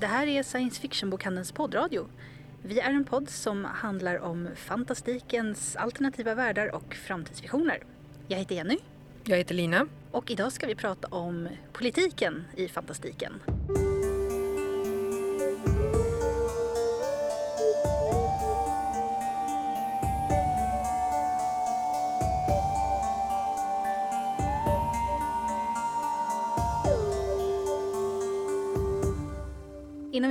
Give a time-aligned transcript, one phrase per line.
[0.00, 2.06] Det här är Science Fiction-bokhandelns poddradio.
[2.62, 7.82] Vi är en podd som handlar om fantastikens alternativa världar och framtidsvisioner.
[8.28, 8.78] Jag heter Jenny
[9.24, 9.86] Jag heter Lina.
[10.10, 13.32] och idag ska vi prata om politiken i fantastiken.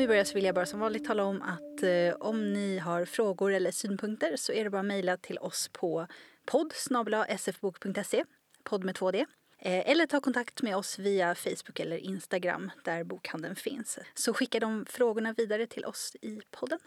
[0.05, 3.05] Vi börjar så vill jag bara som vanligt tala om att eh, om ni har
[3.05, 6.07] frågor eller synpunkter så är det bara att mejla till oss på
[6.45, 6.73] podd
[7.37, 8.23] sfbok.se,
[8.63, 9.25] podd med 2D.
[9.59, 13.99] Eh, eller ta kontakt med oss via Facebook eller Instagram där bokhandeln finns.
[14.13, 16.79] Så skicka de frågorna vidare till oss i podden.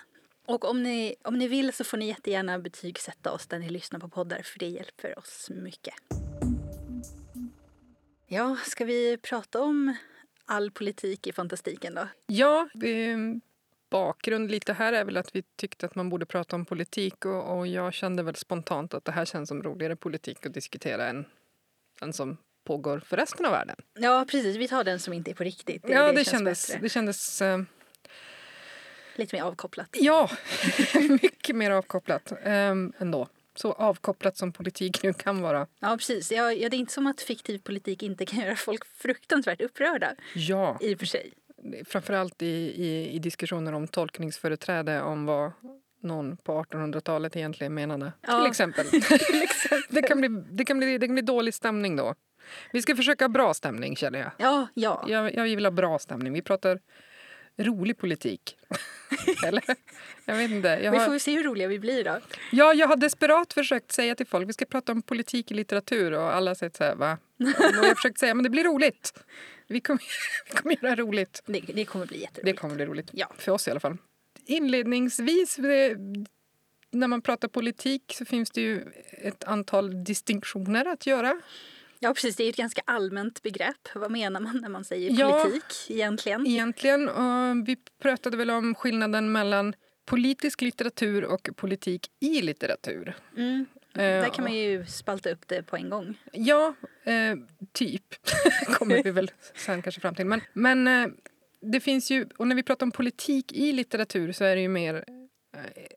[0.46, 4.00] Och om ni, om ni vill så får ni jättegärna betygsätta oss där ni lyssnar
[4.00, 5.94] på poddar för det hjälper oss mycket.
[8.26, 9.96] Ja, ska vi prata om
[10.48, 12.08] all politik i fantastiken då?
[12.26, 12.68] Ja,
[13.90, 17.58] bakgrund lite här är väl att vi tyckte att man borde prata om politik och,
[17.58, 21.24] och jag kände väl spontant att det här känns som roligare politik att diskutera än
[22.00, 23.76] den som pågår för resten av världen.
[23.98, 24.56] Ja, precis.
[24.56, 25.84] Vi tar den som inte är på riktigt.
[25.88, 26.82] ja, det, känns kändes, bättre.
[26.82, 27.58] det kändes eh,
[29.14, 29.88] Lite mer avkopplat.
[29.92, 30.30] ja,
[31.22, 33.28] mycket mer avkopplat eh, ändå.
[33.60, 35.66] Så avkopplat som politik nu kan vara.
[35.80, 36.32] Ja, precis.
[36.32, 40.78] Ja, det är inte som att fiktiv politik inte kan göra folk fruktansvärt upprörda Ja,
[40.80, 41.32] i och för sig.
[41.86, 45.52] framförallt i, i, i diskussioner om tolkningsföreträde om vad
[46.02, 48.12] någon på 1800-talet egentligen menade.
[48.20, 48.38] Ja.
[48.40, 48.86] Till exempel.
[49.90, 52.14] det, kan bli, det, kan bli, det kan bli dålig stämning då.
[52.72, 54.30] Vi ska försöka ha bra stämning känner jag.
[54.38, 55.04] Ja, ja.
[55.08, 56.32] Jag, jag vill ha bra stämning.
[56.32, 56.80] Vi pratar
[57.58, 58.56] rolig politik.
[59.46, 59.64] Eller?
[60.24, 60.68] Jag vet inte.
[60.68, 62.20] Jag Vi får har, se hur roliga vi blir då.
[62.52, 66.12] ja, jag har desperat försökt säga till folk vi ska prata om politik i litteratur
[66.12, 67.18] och alla har sagt så här, va?
[67.38, 69.14] Och jag har försökt säga men det blir roligt.
[69.66, 70.02] Vi kommer,
[70.50, 71.42] vi kommer göra roligt.
[71.46, 72.44] Det, det kommer bli jätteroligt.
[72.44, 73.08] Det kommer bli roligt.
[73.12, 73.32] Ja.
[73.38, 73.96] För oss i alla fall.
[74.46, 75.96] Inledningsvis, det,
[76.90, 81.40] när man pratar politik så finns det ju ett antal distinktioner att göra.
[82.00, 82.36] Ja, precis.
[82.36, 83.88] Det är ett ganska allmänt begrepp.
[83.94, 85.44] Vad menar man när man säger Ja.
[85.44, 86.46] politik egentligen?
[86.46, 89.74] Egentligen, och vi pratade väl om skillnaden mellan
[90.06, 93.16] politisk litteratur och politik i litteratur.
[93.36, 93.66] Mm.
[93.94, 96.18] Eh, Där kan man ju spalta upp det på en gång.
[96.32, 97.36] Ja, eh,
[97.72, 98.04] typ.
[98.66, 100.26] kommer vi väl sen kanske fram till.
[100.26, 101.08] Men, men eh,
[101.60, 104.68] det finns ju, och när vi pratar om politik i litteratur så är det ju
[104.68, 105.04] mer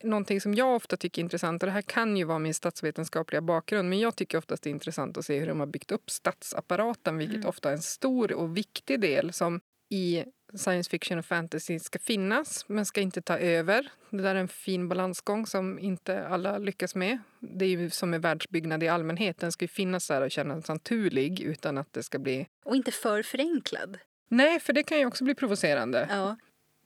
[0.03, 1.63] någonting som jag ofta tycker är intressant.
[1.63, 3.89] Och det här kan ju vara min statsvetenskapliga bakgrund.
[3.89, 7.17] Men jag tycker oftast det är intressant att se hur de har byggt upp statsapparaten.
[7.17, 7.47] Vilket Mm.
[7.49, 10.23] ofta är en stor och viktig del som i
[10.55, 13.87] science fiction och fantasy ska finnas men ska inte ta över.
[14.09, 17.17] Det där är en fin balansgång som inte alla lyckas med.
[17.39, 19.37] Det är ju som med världsbyggnad i allmänhet.
[19.39, 22.47] Den ska ju finnas där och kännas naturlig utan att det ska bli...
[22.65, 23.97] Och inte för förenklad.
[24.29, 26.07] Nej, för det kan ju också bli provocerande.
[26.09, 26.37] Ja.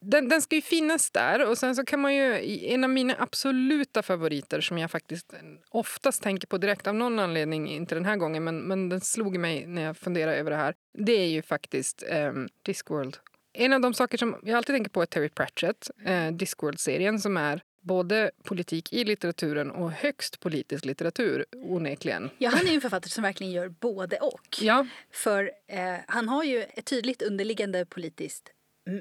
[0.06, 2.56] Den, den ska ju finnas där och sen så kan man ju...
[2.74, 5.34] En av mina absoluta favoriter som jag faktiskt
[5.70, 9.38] oftast tänker på direkt av någon anledning, inte den här gången men, men den slog
[9.38, 10.76] mig när jag funderade över det här.
[10.98, 13.18] Det är ju faktiskt um, Discworld.
[13.54, 17.38] En av de saker som jag alltid tänker på är Terry Pratchett, eh, Discworld-serien som
[17.38, 22.30] är både politik i litteraturen och högst politisk litteratur onekligen.
[22.38, 24.58] ja, han är en författare som verkligen gör både och.
[24.62, 28.52] Ja, För eh, han har ju ett tydligt underliggande politiskt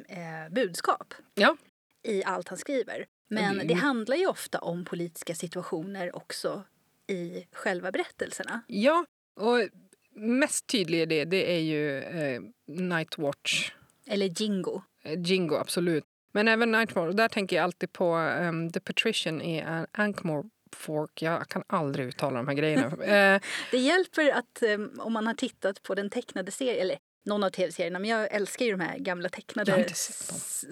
[0.09, 1.57] eh, budskap ja,
[2.03, 3.07] i allt han skriver.
[3.29, 6.65] Men det- det handlar ju ofta om politiska situationer också
[7.07, 8.61] i själva berättelserna.
[8.67, 9.07] ja.
[9.37, 9.69] Och
[10.17, 13.73] mest tydlig är det, det är ju eh, Nightwatch.
[14.07, 14.83] Eller Jingo.
[15.03, 16.05] Eh, Jingo, absolut.
[16.33, 17.13] Men även Nightmare.
[17.13, 21.23] Där tänker jag alltid på um, The Patrician i An- Ankh-Morpork.
[21.23, 22.87] Jag kan aldrig uttala de här grejerna.
[23.05, 23.41] eh,
[23.71, 27.51] Det hjälper att eh, om man har tittat på den tecknade serien, eller någon av
[27.51, 29.85] tv-serierna, men jag älskar ju de här gamla tecknade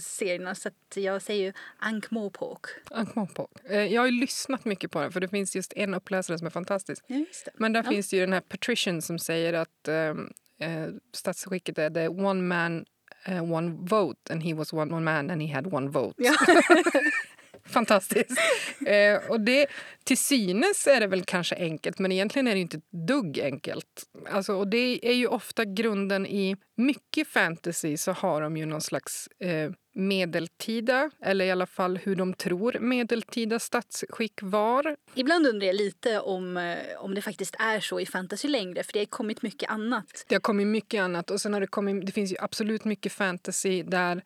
[0.01, 2.67] serierna så jag säger ju Ankh-Morpork.
[2.91, 3.51] Ankh-Morpork.
[3.65, 6.50] Eh, jag har lyssnat mycket på den för det finns just en uppläsare som är
[6.50, 7.05] fantastisk.
[7.06, 7.25] Ja.
[7.55, 7.91] Men där Ja.
[7.91, 12.85] finns ju den här Patrician som säger att um, eh, statsskicket är the one man,
[13.25, 16.15] eh, one vote and he was one, one man and he had one vote.
[16.23, 16.35] Ja.
[17.64, 18.31] Fantastiskt.
[18.87, 19.67] Eh, och det,
[20.05, 24.03] till synes är det väl kanske enkelt, men egentligen är det inte ett dugg enkelt.
[24.31, 28.81] Alltså, och det är ju ofta grunden i mycket fantasy så har de ju någon
[28.81, 34.97] slags eh, medeltida, eller i alla fall hur de tror medeltida statsskick var.
[35.14, 38.93] Ibland undrar jag lite om, eh, om det faktiskt är så i fantasy längre, för
[38.93, 40.25] det har kommit mycket annat.
[40.29, 43.12] Det har kommit mycket annat och sen har det kommit, det finns ju absolut mycket
[43.12, 44.23] fantasy där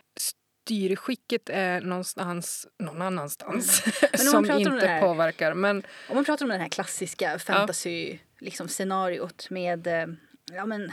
[0.66, 5.54] styrskicket är någonstans någon annanstans man som inte här- påverkar.
[5.54, 10.06] Men Om man pratar om det här klassiska fantasy-scenariot liksom, med eh,
[10.52, 10.92] ja, men,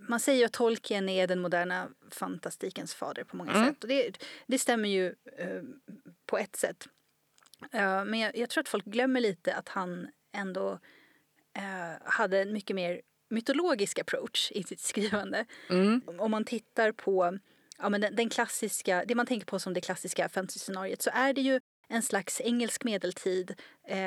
[0.00, 3.66] man säger ju att Tolkien är den moderna fantastikens fader på många Mm.
[3.68, 3.82] sätt.
[3.84, 5.06] Och det, det stämmer ju
[5.38, 5.62] eh,
[6.26, 6.88] på ett sätt.
[7.72, 10.78] Eh, men jag, jag tror att folk glömmer lite att han ändå
[11.56, 13.00] eh, hade en mycket mer
[13.30, 15.44] mytologisk approach i sitt skrivande.
[15.70, 16.00] Mm.
[16.18, 17.38] Om man tittar på
[17.78, 21.32] ja, men den, den klassiska, det man tänker på som det klassiska fantasy-scenariot så är
[21.32, 23.54] det ju en slags engelsk medeltid
[23.88, 23.98] eh,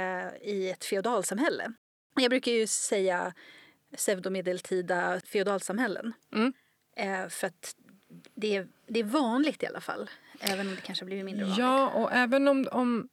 [0.41, 1.73] i ett feodalsamhälle.
[2.15, 3.33] Jag brukar ju säga
[3.95, 6.13] pseudomedeltida feodalsamhällen.
[6.33, 6.53] Mm.
[6.95, 7.75] Eh, för att
[8.35, 10.09] det är, det är vanligt i alla fall.
[10.39, 11.59] Även om det kanske har blivit mindre vanligt.
[11.59, 13.09] Ja, och även om, om,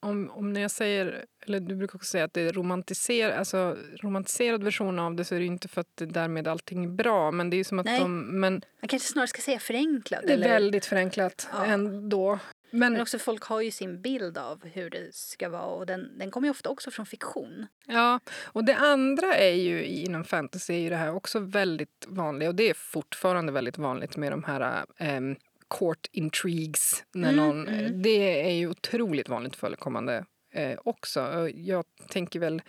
[0.00, 3.76] om, om när jag säger, eller du brukar också säga att det är romantiser, alltså,
[4.02, 7.30] romantiserad version av det så är det inte för att det därmed allting är bra.
[7.30, 8.00] Men det är som att Nej.
[8.00, 10.22] de, men Man kanske snarare ska säga förenklad.
[10.26, 11.64] det är eller, väldigt förenklat Ja.
[11.64, 12.38] ändå.
[12.70, 16.18] Men, Men också folk har ju sin bild av hur det ska vara och den,
[16.18, 17.66] den kommer ju ofta också från fiktion.
[17.86, 22.48] Ja, och det andra är ju inom fantasy är ju det här också väldigt vanligt
[22.48, 25.36] och det är fortfarande väldigt vanligt med de här um,
[25.68, 27.04] court intrigues.
[27.14, 28.02] När Mm, någon, mm.
[28.02, 30.24] Det är ju otroligt vanligt förekommande
[30.54, 31.48] eh, också.
[31.54, 32.62] Jag tänker väl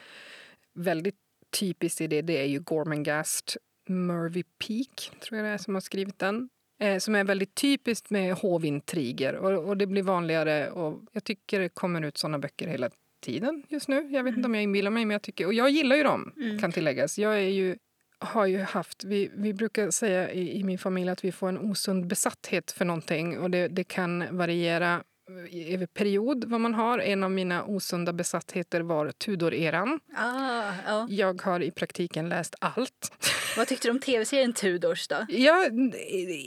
[0.74, 1.16] väldigt
[1.60, 3.58] typiskt i det, det är ju Gormenghast
[3.90, 6.50] Murphy Peak, tror jag det är, som har skrivit den.
[6.82, 11.60] Eh, som är väldigt typiskt med hovintriger och, och det blir vanligare och jag tycker
[11.60, 12.90] det kommer ut såna böcker hela
[13.22, 14.10] tiden just nu.
[14.12, 16.34] Jag vet inte om jag inbillar mig, men jag tycker, och jag gillar ju dem,
[16.38, 16.60] Mm.
[16.60, 17.20] kan tilläggas.
[17.20, 17.78] Jag är ju,
[18.20, 21.58] har ju haft, vi, vi brukar säga i, i min familj att vi får en
[21.58, 25.04] osund besatthet för någonting och det, det kan variera
[25.50, 27.00] i- över period vad man har.
[27.00, 30.00] En av mina osunda besattheter var Tudor-eran.
[30.18, 31.08] Ah, ja.
[31.10, 33.12] Jag har i praktiken läst allt.
[33.58, 35.26] Vad tyckte du om tv-serien Tudors då?
[35.30, 35.66] Ja,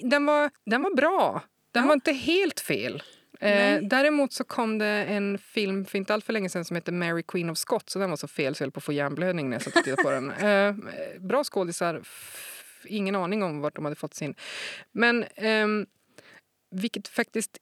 [0.03, 1.43] den var, den var bra.
[1.75, 1.87] Den Ja.
[1.87, 3.03] var inte helt fel.
[3.43, 6.93] Eh, däremot så kom det en film för inte allt för länge sedan som heter
[6.93, 7.93] Mary Queen of Scots.
[7.93, 9.77] Så den var så fel så jag höll på att få hjärnblödning när jag satt
[9.77, 10.31] och tittade på den.
[10.53, 10.75] Eh,
[11.21, 12.03] bra skådisar.
[12.85, 14.35] Ingen aning om vart de hade fått sin.
[14.93, 15.87] Men ehm,
[16.71, 17.59] vilket faktiskt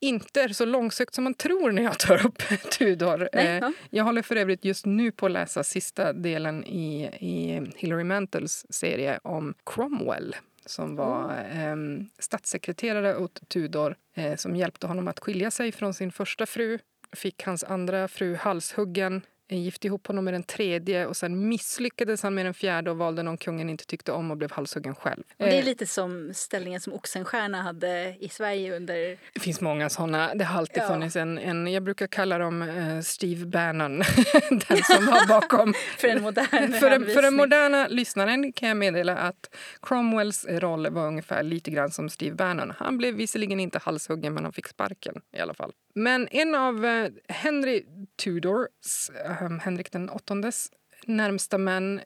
[0.00, 2.38] inte är så långsökt som man tror när jag tar upp
[2.78, 3.28] Tudor.
[3.32, 3.72] Nej, Eh, ja.
[3.90, 8.66] jag håller för övrigt just nu på att läsa sista delen i, i Hilary Mantels
[8.70, 11.76] serie om Cromwell som var eh,
[12.18, 16.78] statssekreterare åt Tudor eh, som hjälpte honom att skilja sig från sin första fru.
[17.12, 22.34] Fick hans andra fru halshuggen, gifte ihop honom med den tredje och sen misslyckades han
[22.34, 25.22] med den fjärde och valde någon kungen inte tyckte om och blev halshuggen själv.
[25.38, 29.18] Och det är Eh, lite som ställningen som Oxenstierna hade i Sverige under...
[29.34, 30.34] Det finns många såna.
[30.34, 30.88] Det har alltid Ja.
[30.88, 33.98] funnits en, en, jag brukar kalla dem eh, Steve Bannon,
[34.68, 35.74] den som var bakom.
[35.98, 40.90] För en modern för, den, för den moderna lyssnaren kan jag meddela att Cromwells roll
[40.90, 42.72] var ungefär lite grann som Steve Bannon.
[42.78, 45.72] Han blev visserligen inte halshuggen men han fick sparken i alla fall.
[45.94, 47.84] Men en av eh, Henry
[48.16, 50.70] Tudors, eh, Henrik den åttondes
[51.06, 52.00] närmsta män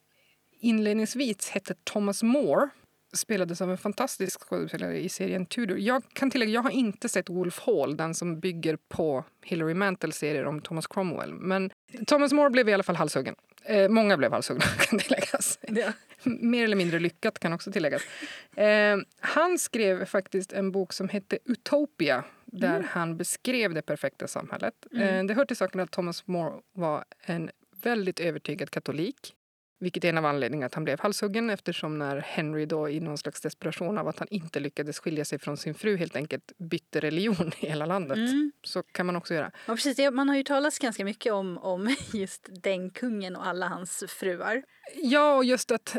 [0.60, 2.68] inledningsvis hette Thomas More
[3.12, 5.78] spelades av en fantastisk skådespelare i serien Tudor.
[5.78, 10.16] Jag kan tillägga, jag har inte sett Wolf Hall, den som bygger på Hilary Mantels
[10.16, 11.34] serier om Thomas Cromwell.
[11.34, 11.70] Men
[12.06, 13.34] Thomas More blev i alla fall halshuggen.
[13.64, 15.58] Eh, många blev halshuggna, kan tilläggas.
[15.62, 15.92] Ja.
[16.22, 18.02] Mer eller mindre lyckat, kan också tilläggas.
[18.56, 24.86] Eh, han skrev faktiskt en bok som hette Utopia där han beskrev det perfekta samhället.
[24.92, 27.50] Eh, det hör till saken att Thomas More var en
[27.82, 29.34] väldigt övertygad katolik.
[29.80, 33.18] Vilket är en av anledningarna att han blev halshuggen eftersom när Henry då i någon
[33.18, 37.00] slags desperation av att han inte lyckades skilja sig från sin fru helt enkelt bytte
[37.00, 38.16] religion i hela landet.
[38.16, 38.52] Mm.
[38.62, 39.50] Så kan man också göra.
[39.66, 40.10] Ja, precis.
[40.12, 44.62] Man har ju talat ganska mycket om, om just den kungen och alla hans fruar.
[44.94, 45.96] Ja, och just att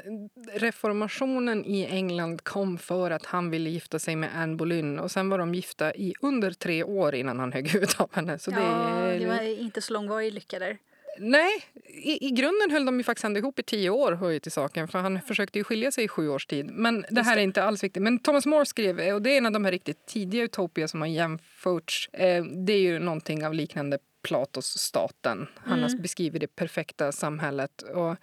[0.54, 5.30] reformationen i England kom för att han ville gifta sig med Anne Boleyn och sen
[5.30, 8.40] var de gifta i under tre år innan han högg huvudet av henne.
[8.40, 10.78] Så det, ja, det var inte så långvarig lycka där.
[11.20, 11.52] Nej,
[11.86, 14.52] i, i grunden höll de ju faktiskt ändå ihop i tio år hör ju till
[14.52, 16.72] saken för han försökte ju skilja sig i sju års tid.
[16.72, 18.04] Men det här är inte alls viktigt.
[18.04, 21.02] Men Thomas More skrev, och det är en av de här riktigt tidiga Utopia som
[21.02, 22.10] har jämförts.
[22.14, 25.48] Eh, det är ju någonting av liknande Platos staten.
[25.56, 27.82] Han har beskrivit det perfekta samhället.
[27.82, 28.16] Och,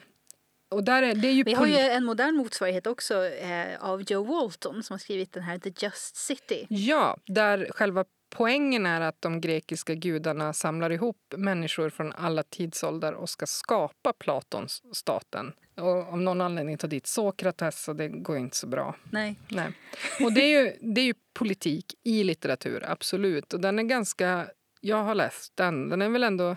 [0.68, 4.02] och där är, det är ju Vi har ju en modern motsvarighet också eh, av
[4.02, 6.66] Joe Walton som har skrivit den här The Just City.
[6.68, 8.04] Ja, där själva
[8.36, 14.12] poängen är att de grekiska gudarna samlar ihop människor från alla tidsåldrar och ska skapa
[14.12, 15.52] Platons staten.
[15.76, 18.96] Och om någon anledning tar dit Sokrates och det går inte så bra.
[19.10, 19.38] Nej.
[19.48, 19.72] Nej.
[20.20, 23.54] Och det är, ju, det är ju politik i litteratur, absolut.
[23.54, 24.46] Och den är ganska...
[24.80, 25.88] Jag har läst den.
[25.88, 26.56] Den är väl ändå...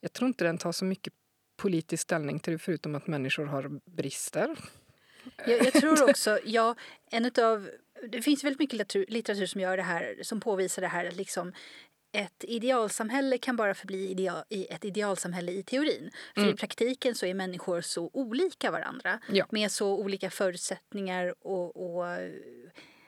[0.00, 1.12] Jag tror inte den tar så mycket
[1.56, 4.56] politisk ställning till det förutom att människor har brister.
[5.46, 6.74] Jag, jag tror också, ja,
[7.10, 7.70] en utav,
[8.08, 11.16] det finns väldigt mycket litteratur, litteratur som gör det här, som påvisar det här att
[11.16, 11.52] liksom
[12.12, 16.10] ett idealsamhälle kan bara förbli ideal, i ett idealsamhälle i teorin.
[16.34, 16.54] För mm.
[16.54, 19.46] i praktiken så är människor så olika varandra ja.
[19.50, 21.34] med så olika förutsättningar.
[21.40, 22.06] Och, och,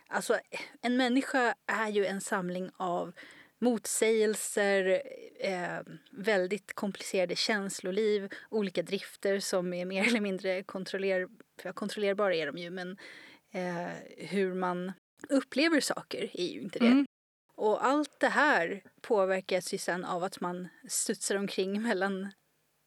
[0.09, 0.39] alltså,
[0.83, 3.13] en människa är ju en samling av
[3.61, 5.03] motsägelser,
[5.41, 5.81] eh,
[6.11, 11.29] väldigt komplicerade känsloliv, olika drifter som är mer eller mindre kontroller,
[11.75, 12.97] kontrollerbara är de ju men
[13.53, 14.93] eh, hur man
[15.29, 16.87] upplever saker är ju inte det.
[16.87, 17.07] Mm.
[17.57, 22.33] Och allt det här påverkas ju sen av att man studsar omkring mellan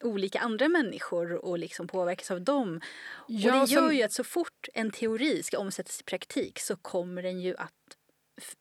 [0.03, 2.81] olika andra människor och liksom påverkas av dem.
[3.27, 3.95] Ja, och det gör som...
[3.95, 7.71] ju att så fort en teori ska omsättas i praktik så kommer den ju att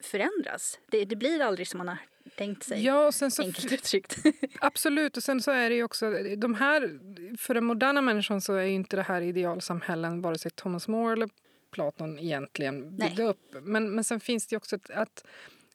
[0.03, 0.79] förändras.
[0.87, 1.97] Det, det blir aldrig som man har
[2.37, 2.85] tänkt sig.
[2.85, 4.17] Ja, och sen så, enkelt uttryckt.
[4.59, 5.17] Absolut.
[5.17, 6.11] Och sen så är det ju också...
[6.37, 6.99] De här,
[7.37, 11.13] för den moderna människan så är ju inte det här idealsamhällen vare sig Thomas More
[11.13, 11.29] eller
[11.73, 13.55] Platon egentligen byggde upp.
[13.61, 15.25] Men, men sen finns det också ett, att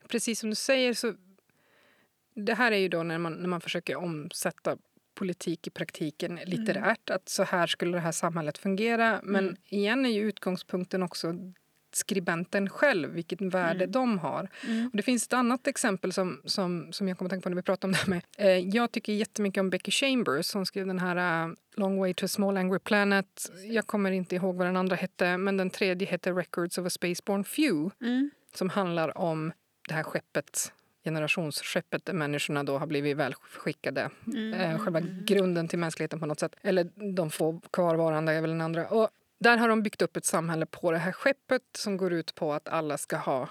[0.08, 1.14] precis som du säger så...
[2.34, 4.76] Det här är ju då när man, när man försöker omsätta
[5.14, 7.10] politik i praktiken litterärt.
[7.10, 7.16] Mm.
[7.16, 9.20] Att så här skulle det här samhället fungera.
[9.22, 9.56] Men mm.
[9.68, 11.34] igen är ju utgångspunkten också
[11.92, 13.92] skribenten själv, vilket värde mm.
[13.92, 14.48] de har.
[14.66, 14.86] Mm.
[14.86, 17.56] Och det finns ett annat exempel som, som, som jag kommer att tänka på när
[17.56, 18.22] vi pratar om det här med.
[18.38, 20.54] Eh, jag tycker jättemycket om Becky Chambers.
[20.54, 23.50] Hon skrev den här uh, Long way to a small angry planet.
[23.64, 26.90] Jag kommer inte ihåg vad den andra hette, men den tredje heter Records of a
[26.90, 27.90] spaceborne few.
[28.00, 28.30] Mm.
[28.54, 29.52] Som handlar om
[29.88, 30.72] det här skeppet
[31.04, 34.10] generationsskeppet där människorna då har blivit välskickade.
[34.26, 34.54] Mm.
[34.54, 36.54] Eh, själva grunden till mänskligheten på något sätt.
[36.62, 38.88] Eller de få kvarvarande är väl den andra.
[38.88, 42.34] Och där har de byggt upp ett samhälle på det här skeppet som går ut
[42.34, 43.48] på att alla ska ha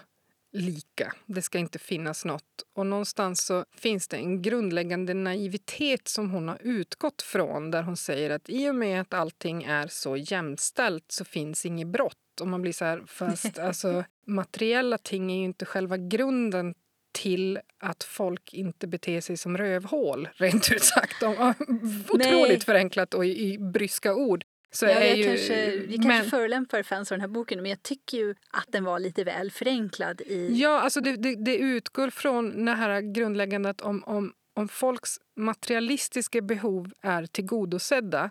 [0.52, 1.14] lika.
[1.26, 2.44] Det ska inte finnas nåt.
[2.74, 7.98] Och någonstans så finns det en grundläggande naivitet som hon har utgått från där hon
[7.98, 12.42] säger att i och med att allting är så jämställt så finns inget brott.
[12.42, 16.74] Och man blir så här, fast alltså, materiella ting är ju inte själva grunden
[17.12, 21.24] till att folk inte beter sig som rövhål, rent ut sagt.
[21.24, 22.60] Otroligt Nej.
[22.60, 24.44] förenklat och i, i bryska ord.
[24.72, 27.62] Så ja, är jag ju, kanske, vi kanske men, förolämpar fans av den här boken
[27.62, 30.22] men jag tycker ju att den var lite väl förenklad.
[30.22, 30.50] i...
[30.54, 35.20] Ja, alltså det, det, det utgår från det här grundläggande att om, om, om folks
[35.36, 38.30] materialistiska behov är tillgodosedda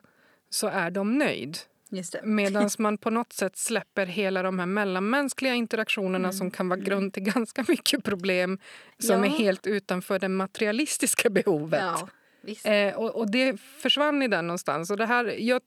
[0.50, 1.58] så är de nöjd.
[2.22, 6.32] Medan man på något sätt släpper hela de här mellanmänskliga interaktionerna mm.
[6.32, 8.58] som kan vara grund till ganska mycket problem
[8.98, 9.30] som ja.
[9.30, 11.82] är helt utanför det materialistiska behovet.
[12.42, 14.90] Ja, eh, och, och, det försvann i den någonstans.
[14.90, 15.60] Och det här, jag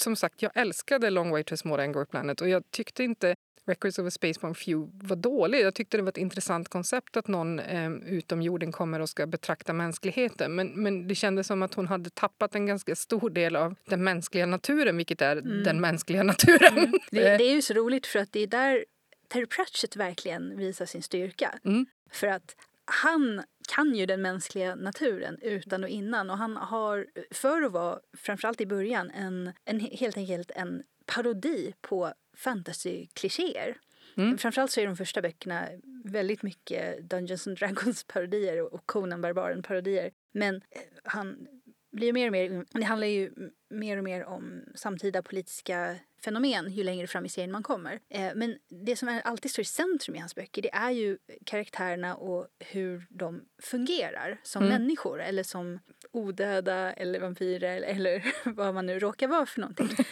[0.00, 3.34] som sagt, jag älskade Long Way to a Small Angry Planet och jag tyckte inte
[3.68, 5.60] Records of a Spaceborne Few var dålig.
[5.60, 9.26] Jag tyckte det var ett intressant koncept att någon eh, utom jorden kommer och ska
[9.26, 10.54] betrakta mänskligheten.
[10.54, 14.04] Men, men det kändes som att hon hade tappat en ganska stor del av den
[14.04, 15.62] mänskliga naturen, vilket är mm.
[15.62, 16.78] den mänskliga naturen.
[16.78, 16.92] Mm.
[17.10, 18.84] Det, det, är ju så roligt för att det är där
[19.28, 21.58] Terry Pratchett verkligen visar sin styrka.
[21.64, 21.86] Mm.
[22.10, 22.56] För att
[22.90, 28.00] han kan ju den mänskliga naturen utan och innan och han har för att vara,
[28.16, 33.74] framförallt i början, en, en helt enkelt en parodi på fantasy-klichéer.
[34.16, 34.38] Mm.
[34.38, 35.68] Framförallt så är de första böckerna
[36.04, 40.10] väldigt mycket Dungeons and Dragons parodier och Conan Barbaren parodier.
[40.32, 40.60] Men eh,
[41.04, 41.48] han
[41.92, 43.32] blir mer och mer, det handlar ju
[43.70, 48.00] mer och mer om samtida politiska fenomen ju längre fram i serien man kommer.
[48.08, 52.16] Eh, men det som alltid står i centrum i hans böcker det är ju karaktärerna
[52.16, 54.82] och hur de fungerar som mm.
[54.82, 55.78] människor eller som
[56.12, 59.88] odöda eller vampyrer eller, eller vad man nu råkar vara för någonting.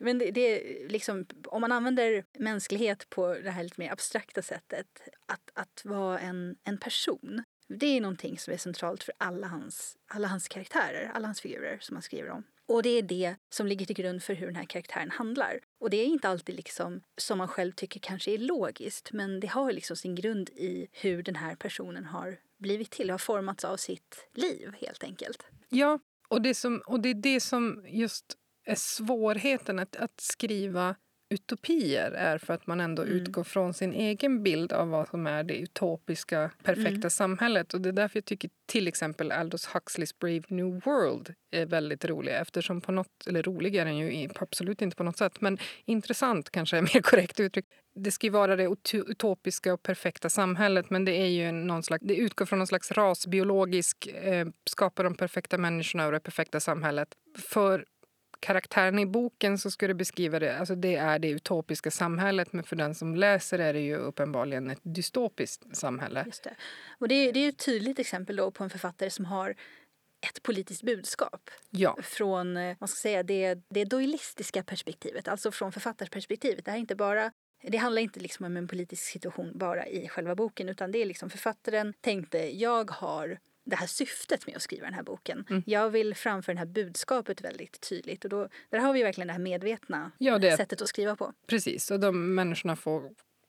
[0.00, 4.42] Men det, det, är liksom, om man använder mänsklighet på det här lite mer abstrakta
[4.42, 4.86] sättet,
[5.26, 9.96] att, att vara en, en person det är någonting som är centralt för alla hans,
[10.06, 12.44] alla hans karaktärer, alla hans figurer som han skriver om.
[12.68, 15.60] Och det är det som ligger till grund för hur den här karaktären handlar.
[15.80, 19.46] Och det är inte alltid liksom som man själv tycker kanske är logiskt, men det
[19.46, 23.76] har liksom sin grund i hur den här personen har blivit till, har formats av
[23.76, 25.42] sitt liv helt enkelt.
[25.68, 25.98] Ja,
[26.28, 30.96] och det, som, och det är det som just är svårigheten att, att skriva
[31.30, 33.14] utopier är för att man ändå mm.
[33.14, 37.10] utgår från sin egen bild av vad som är det utopiska, perfekta mm.
[37.10, 37.74] samhället.
[37.74, 42.04] Och Det är därför jag tycker till exempel Aldous Huxleys Brave New World är väldigt
[42.04, 42.32] rolig.
[42.32, 46.50] Eftersom på något, eller rolig är den ju absolut inte på något sätt, men intressant
[46.50, 47.66] kanske är mer korrekt uttryck.
[47.94, 52.04] Det ska ju vara det utopiska och perfekta samhället men det är ju någon slags,
[52.06, 57.08] det utgår från någon slags rasbiologisk, eh, skapa de perfekta människorna och det perfekta samhället.
[57.38, 57.84] För
[58.40, 62.76] karaktären i boken så du beskriva det, alltså det är det utopiska samhället men för
[62.76, 66.22] den som läser är det ju uppenbarligen ett dystopiskt samhälle.
[66.26, 66.54] Just det.
[66.98, 69.54] Och det, det är ett tydligt exempel då på en författare som har
[70.20, 71.96] ett politiskt budskap ja.
[72.02, 76.64] från eh, vad ska säga, det, det doilistiska perspektivet, alltså från författarperspektivet.
[76.64, 80.08] Det här är inte bara det handlar inte liksom om en politisk situation bara i
[80.08, 83.38] själva boken utan det är liksom författaren tänkte jag har
[83.70, 85.44] det här syftet med att skriva den här boken.
[85.50, 85.62] Mm.
[85.66, 89.32] Jag vill framföra det här budskapet väldigt tydligt och då, där har vi verkligen det
[89.32, 91.32] här medvetna Ja, det- sättet att skriva på.
[91.46, 93.02] Precis, och de människorna får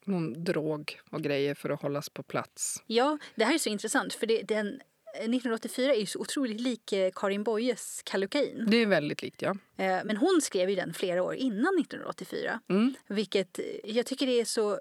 [0.05, 2.83] någon drog och grejer för att hållas på plats.
[2.87, 4.81] Ja, det här är så intressant för det, den,
[5.15, 8.65] 1984 är ju så otroligt lik eh, Karin Boyes Kallocain.
[8.69, 9.49] Det är väldigt likt, ja.
[9.77, 12.59] Eh, Men hon skrev ju den flera år innan 1984.
[12.69, 12.93] Mm.
[13.07, 14.79] Vilket eh, jag tycker det är så,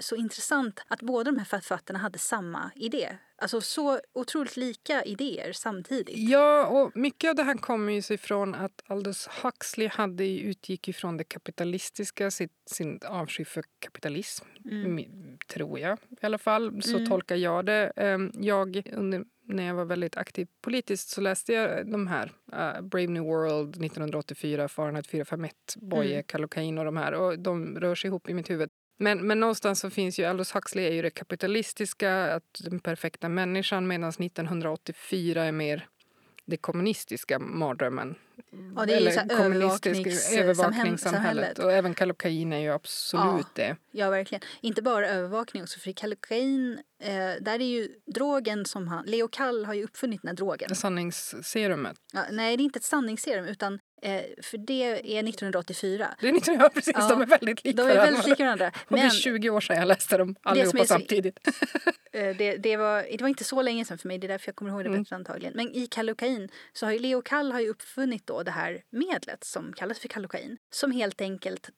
[0.00, 3.08] så intressant att båda de här författarna hade samma idé.
[3.42, 6.18] Alltså så otroligt lika idéer samtidigt.
[6.18, 10.88] Ja, och mycket av det här kommer ju sig från att Aldous Huxley hade utgick
[10.88, 16.82] ifrån det kapitalistiska, sitt, sin avsky för kapitalism, mi- tror jag i alla fall.
[16.82, 17.08] Så Mm.
[17.08, 17.92] tolkar jag det.
[17.96, 22.32] Ehm, Jag, under, när jag var väldigt aktiv politiskt så läste jag de här.
[22.52, 26.22] eh, Brave New World 1984, Fahrenheit 451, Boye, Mm.
[26.24, 27.12] Kallocain och de här.
[27.12, 28.70] Och de rör sig ihop i mitt huvud.
[28.96, 33.28] Men, men någonstans så finns ju Aldous Huxley är ju det kapitalistiska, att den perfekta
[33.28, 35.88] människan medan 1984 är mer
[36.44, 38.14] det kommunistiska mardrömmen.
[38.76, 40.38] Ja, det är här kommunistiska övervakningssamhället.
[40.38, 41.58] övervakningssamhället.
[41.58, 43.76] Och även Kallocain är ju absolut det.
[43.90, 44.42] Ja, verkligen.
[44.60, 49.04] Inte bara övervakning också, för Kallocain, eh, där är ju drogen som han...
[49.06, 50.74] Leo Kall har ju uppfunnit den här drogen.
[50.74, 51.96] Sanningsserumet.
[52.12, 54.82] Ja, nej, det är inte ett sanningsserum, utan eh, för det
[55.18, 56.14] är 1984.
[56.20, 58.68] Det är inte jag precis, Ja, de är väldigt lika De är väldigt lika varandra.
[58.88, 61.38] Och det är Men 20 år sedan jag läste dem allihopa så- samtidigt.
[62.12, 64.48] eh, det, det, var, det var inte så länge sedan för mig, det är därför
[64.48, 65.02] jag kommer ihåg det Mm.
[65.02, 65.52] bättre antagligen.
[65.56, 69.44] Men i Kallocain så har ju Leo Kall har ju uppfunnit då det här medlet
[69.44, 70.58] som kallas för Kallocain.
[70.70, 71.70] Som helt enkelt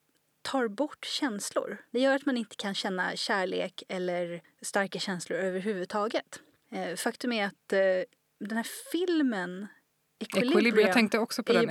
[0.42, 1.78] tar bort känslor.
[1.90, 6.40] Det gör att man inte kan känna kärlek eller starka känslor överhuvudtaget.
[6.72, 7.78] Eh, faktum är att eh,
[8.40, 9.66] den här filmen
[10.18, 11.62] Equilibrium, Equilibrium, jag tänkte också på den.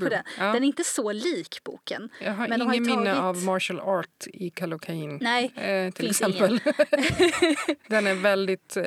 [0.00, 0.24] på den.
[0.38, 0.44] Ja.
[0.52, 2.08] Den är inte så lik boken.
[2.20, 5.18] Jag har men har ingen ju minne tagit- av martial art i Kallocain.
[5.22, 6.60] Nej, Eh, till exempel.
[7.88, 8.84] Den är väldigt eh,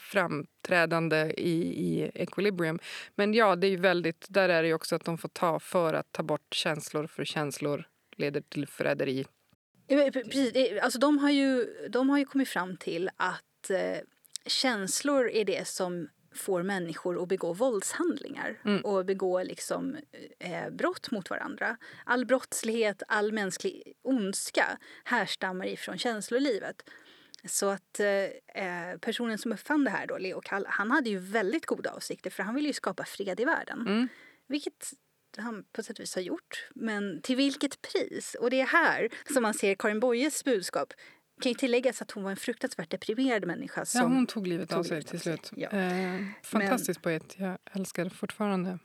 [0.00, 2.78] framträdande i, i Equilibrium.
[3.14, 5.94] Men ja, det är ju väldigt, där är det också att de får ta för
[5.94, 9.26] att ta bort känslor, för känslor leder till förräderi.
[10.12, 13.98] Precis, alltså de, har ju, de har ju kommit fram till att eh,
[14.46, 18.84] känslor är det som får människor att begå våldshandlingar Mm.
[18.84, 19.96] och begå liksom,
[20.38, 21.76] eh, brott mot varandra.
[22.04, 26.90] All brottslighet, all mänsklig ondska härstammar ifrån känslolivet.
[27.44, 28.06] Så att eh,
[28.64, 32.30] eh, personen som uppfann det här, då, Leo Kall, han hade ju väldigt goda avsikter
[32.30, 33.80] för han ville ju skapa fred i världen.
[33.80, 34.08] Mm.
[34.48, 34.90] Vilket
[35.36, 36.68] han på sätt och vis har gjort.
[36.74, 38.36] Men till vilket pris?
[38.40, 40.92] Och det är här som man ser Karin Boyes budskap.
[41.40, 43.84] Kan ju tilläggas att hon var en fruktansvärt deprimerad människa.
[43.84, 45.50] Som, Ja, hon tog livet av tog sig livet till av slut.
[45.56, 45.68] ja.
[45.68, 47.34] Eh, fantastisk poet.
[47.38, 48.78] Jag älskar fortfarande.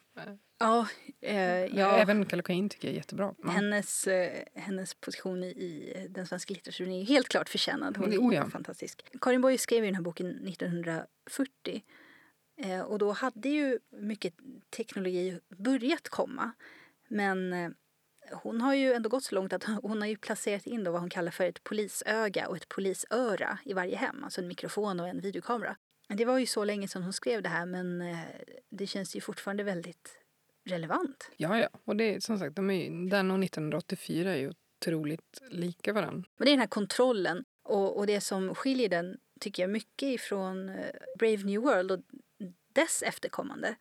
[0.60, 0.88] Ja,
[1.22, 1.38] eh,
[1.78, 3.34] ja Även Kallocain tycker jag är jättebra.
[3.44, 3.50] Ja.
[3.50, 7.98] hennes, eh, hennes position i, i den svenska litteraturen är helt klart förtjänad.
[7.98, 8.50] Hon är Oh, ja.
[8.50, 9.06] fantastisk.
[9.22, 11.84] Karin Boye skrev den här boken 1940.
[12.62, 14.34] Eh, och då hade ju mycket
[14.78, 16.52] teknologi börjat komma.
[17.08, 17.70] Men eh,
[18.32, 21.02] hon har ju ändå gått så långt att hon har ju placerat in då vad
[21.02, 24.24] hon kallar för ett polisöga och ett polisöra i varje hem.
[24.24, 25.76] Alltså en mikrofon och en videokamera.
[26.08, 28.18] Det var ju så länge sedan hon skrev det här men eh,
[28.70, 30.20] det känns ju fortfarande väldigt
[30.66, 31.32] relevant.
[31.38, 31.70] Ja, ja.
[31.86, 36.30] Och det är som sagt, de är, den och 1984 är ju otroligt lika varandra.
[36.38, 40.08] Men det är den här kontrollen och, och det som skiljer den tycker jag mycket
[40.08, 40.76] ifrån eh,
[41.20, 42.00] Brave New World och
[42.74, 43.76] dess efterkommande.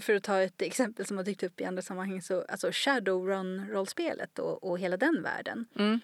[0.00, 4.38] För att ta ett exempel som har dykt upp i andra sammanhang så alltså Shadowrun-rollspelet
[4.38, 6.00] och, och hela den världen Mm.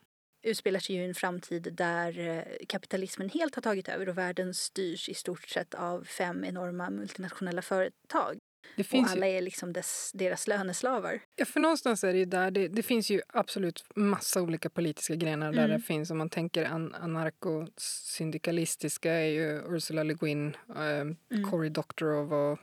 [0.47, 4.55] utspelar sig ju i en framtid där eh, kapitalismen helt har tagit över och världen
[4.55, 8.39] styrs i stort sett av fem enorma multinationella företag.
[8.77, 11.21] Det Och alla är liksom dess, deras löneslavar.
[11.37, 15.15] ja, för någonstans är det ju där, det, det finns ju absolut massa olika politiska
[15.15, 15.77] grenar där Mm.
[15.81, 21.17] det finns, om man tänker an, anarkosyndikalistiska är ju Ursula Le Guin, um, Mm.
[21.51, 22.59] Cory Doctorow och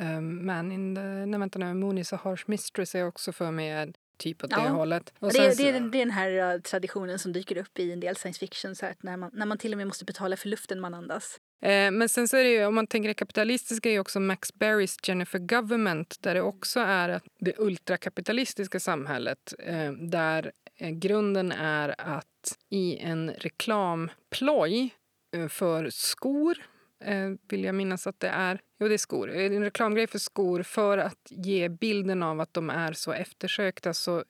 [0.00, 3.50] um, Man in the, nej vänta nu, Moon is a harsh mistress är också för
[3.50, 4.68] mig typ åt det Ja.
[4.68, 5.12] hållet.
[5.18, 7.78] Och Det, är- sen det, så- det är den här uh, traditionen som dyker upp
[7.78, 10.04] i en del science fiction så att när, man, när man till och med måste
[10.04, 11.40] betala för luften man andas.
[11.62, 14.54] Eh, men sen så är det ju, om man tänker det kapitalistiska är också Max
[14.54, 21.52] Berrys Jennifer Government där det också är att det ultrakapitalistiska samhället eh, där eh, grunden
[21.52, 24.94] är att i en reklamploj
[25.36, 26.56] eh, för skor
[27.04, 28.60] eh, vill jag minnas att det är.
[28.80, 29.30] Jo, det är skor.
[29.30, 34.24] En reklamgrej för skor för att ge bilden av att de är så eftersökta så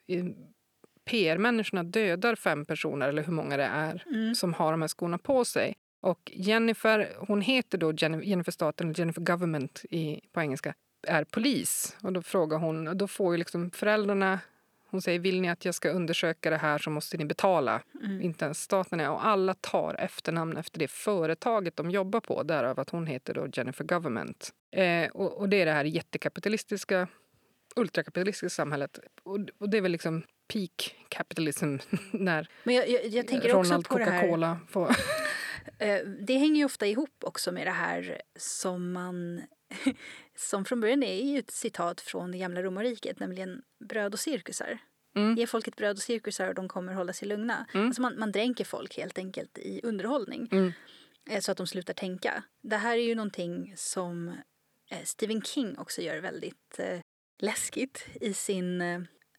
[1.05, 4.35] PR-människorna dödar fem personer, eller hur många det är, Mm.
[4.35, 5.75] som har de här skorna på sig.
[6.01, 10.75] Och Jennifer, hon heter då Jennifer, Jennifer Staten, eller Jennifer Government i, på engelska,
[11.07, 11.97] är polis.
[12.03, 14.41] Och då frågar hon, och då får ju liksom föräldrarna
[14.97, 17.83] hon säger vill ni att jag ska undersöka det här så måste ni betala.
[18.05, 18.23] Mm.
[18.23, 19.11] Inte ens staten är.
[19.11, 22.43] Och alla tar efternamn efter det företaget de jobbar på.
[22.43, 24.51] Därav att hon heter då Jennifer Government.
[24.77, 27.09] Eh, och, och det är det här jättekapitalistiska,
[27.77, 28.99] ultrakapitalistiska samhället.
[29.23, 31.77] Och, och det är väl liksom peak capitalism
[32.11, 33.87] när Men jag, jag, jag tänker Ronald.
[33.87, 34.97] Coca-Cola får...
[35.79, 39.43] Eh, Det hänger ju ofta ihop också med det här som man...
[40.37, 44.79] Som från början är ju ett citat från det gamla romarriket, nämligen bröd och cirkusar.
[45.17, 45.35] Mm.
[45.37, 47.67] Ge folket bröd och cirkusar och de kommer hålla sig lugna.
[47.75, 47.87] Mm.
[47.87, 50.73] Alltså man, man dränker folk helt enkelt i underhållning Mm.
[51.31, 52.43] eh, så att de slutar tänka.
[52.63, 54.29] Det här är ju någonting som
[54.91, 56.99] eh, Stephen King också gör väldigt eh,
[57.39, 58.83] läskigt i sin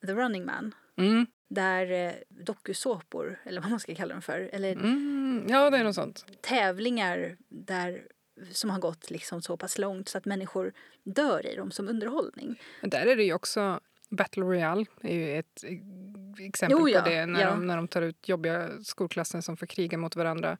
[0.05, 0.75] The Running Man.
[0.97, 1.25] Mm.
[1.49, 5.45] Där eh, dokusåpor, eller vad man ska kalla dem för, eller Mm.
[5.49, 6.25] Ja, det är något sånt.
[6.41, 8.07] tävlingar där,
[8.51, 10.73] som har gått liksom så pass långt så att människor
[11.03, 12.61] dör i dem som underhållning.
[12.81, 17.01] Men där är det ju också Battle Royale är ju ett eh, exempel Jo, ja,
[17.01, 17.25] på det.
[17.25, 17.49] När, ja.
[17.49, 20.57] de, när de tar ut jobbiga skolklasser som får kriga mot varandra.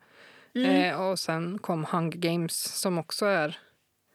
[0.56, 0.72] Mm.
[0.94, 3.60] Eh, och sen kom Hunger Games som också är...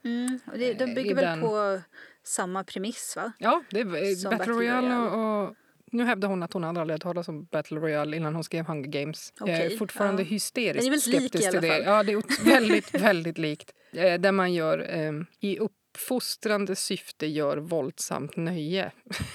[0.04, 0.40] Mm.
[0.46, 1.80] Och det, de Eh, bygger väl den- på
[2.24, 3.32] samma premiss va?
[3.38, 4.86] Ja, det är Battle, Battle Royale.
[4.88, 5.10] Royale.
[5.10, 5.54] Och, och
[5.92, 8.88] nu hävdar hon att hon aldrig hade talas om Battle Royale innan hon skrev Hunger
[8.88, 9.32] Games.
[9.38, 10.26] Jag är fortfarande ja.
[10.28, 11.78] hysteriskt Den är skeptisk till det.
[11.78, 13.72] Ja, det är väldigt, väldigt likt.
[13.92, 18.92] Eh, där man gör eh, i uppfostrande syfte gör våldsamt nöje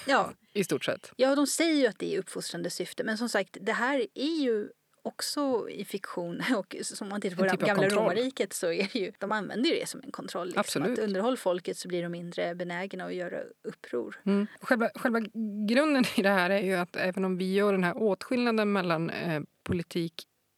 [0.08, 0.32] Ja.
[0.54, 1.12] i stort sett.
[1.16, 4.42] ja, de säger ju att det är uppfostrande syfte men som sagt, det här är
[4.44, 4.70] ju
[5.08, 9.12] också i fiktion och som man tittar på typ gamla romarriket så är det ju,
[9.20, 10.48] de använder ju det som en kontroll.
[10.48, 10.60] Liksom.
[10.60, 11.00] Absolut.
[11.00, 14.22] Att underhåll folket så blir de mindre benägna att göra uppror.
[14.26, 14.48] Mm.
[14.62, 15.20] Själva, själva
[15.68, 19.10] grunden i det här är ju att även om vi gör den här åtskillnaden mellan
[19.10, 20.14] eh, politik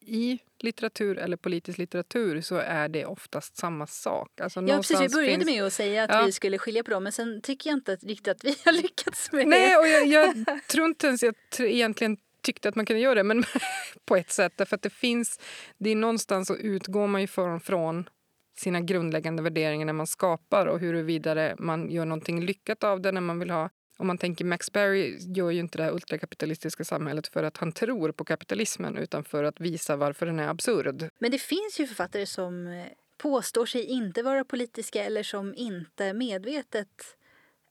[0.06, 4.42] i litteratur eller politisk litteratur så är det oftast samma sak.
[4.42, 5.02] Alltså, Ja, precis.
[5.02, 6.24] Vi började finns- med att säga att Ja.
[6.26, 8.72] vi skulle skilja på dem men sen tycker jag inte att, riktigt att vi har
[8.82, 9.78] lyckats med Nej, det.
[9.78, 12.18] och jag, jag tror inte ens jag egentligen
[12.50, 13.44] tyckte att man kunde göra det, men
[14.06, 14.54] på ett sätt.
[14.56, 15.40] Därför att det finns,
[15.78, 18.10] det är någonstans så utgår man ju från, från
[18.58, 23.22] sina grundläggande värderingar när man skapar och huruvida man gör någonting lyckat av det när
[23.22, 27.28] man vill ha om man tänker Max Berry gör ju inte det här ultrakapitalistiska samhället
[27.28, 31.10] för att han tror på kapitalismen utan för att visa varför den är absurd.
[31.20, 32.86] Men det finns ju författare som eh,
[33.18, 37.18] påstår sig inte vara politiska eller som inte medvetet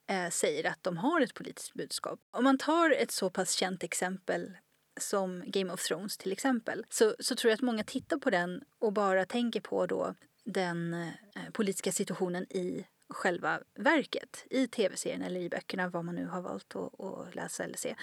[0.09, 2.21] eh, säger att de har ett politiskt budskap.
[2.31, 4.57] Om man tar ett så pass känt exempel
[4.99, 8.65] som Game of Thrones till exempel så, så tror jag att många tittar på den
[8.79, 15.41] och bara tänker på då den eh, politiska situationen i själva verket, i tv-serien eller
[15.41, 17.97] i böckerna, vad man nu har valt att, att läsa eller se.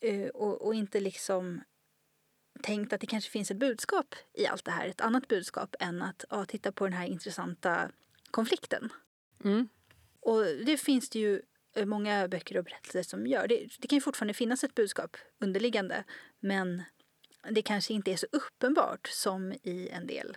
[0.00, 1.60] Eh, och, och inte liksom
[2.62, 4.88] tänkt att det kanske finns ett budskap i allt det här.
[4.88, 7.90] Ett annat budskap än att ja, titta på den här intressanta
[8.30, 8.92] konflikten.
[9.44, 9.68] Mm.
[10.20, 11.42] Och det finns det ju
[11.86, 13.48] många böcker och berättelser som gör.
[13.48, 16.04] Det, det kan ju fortfarande finnas ett budskap underliggande
[16.40, 16.82] men
[17.50, 20.36] det kanske inte är så uppenbart som i en del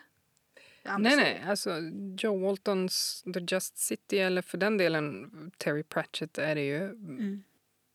[0.99, 1.43] Nej, nej.
[1.47, 1.77] Alltså,
[2.17, 7.43] Joe Waltons The Just City eller för den delen Terry Pratchett är det ju Mm.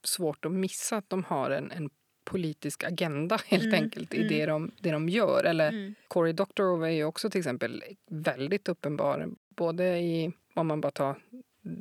[0.04, 1.90] svårt att missa att de har en, en
[2.24, 4.28] politisk agenda helt Mm, enkelt i mm.
[4.28, 5.44] det de, det de gör.
[5.44, 5.94] Eller Mm.
[6.08, 9.28] Cory Doctorow är ju också till exempel väldigt uppenbar.
[9.48, 11.22] Både i, om man bara tar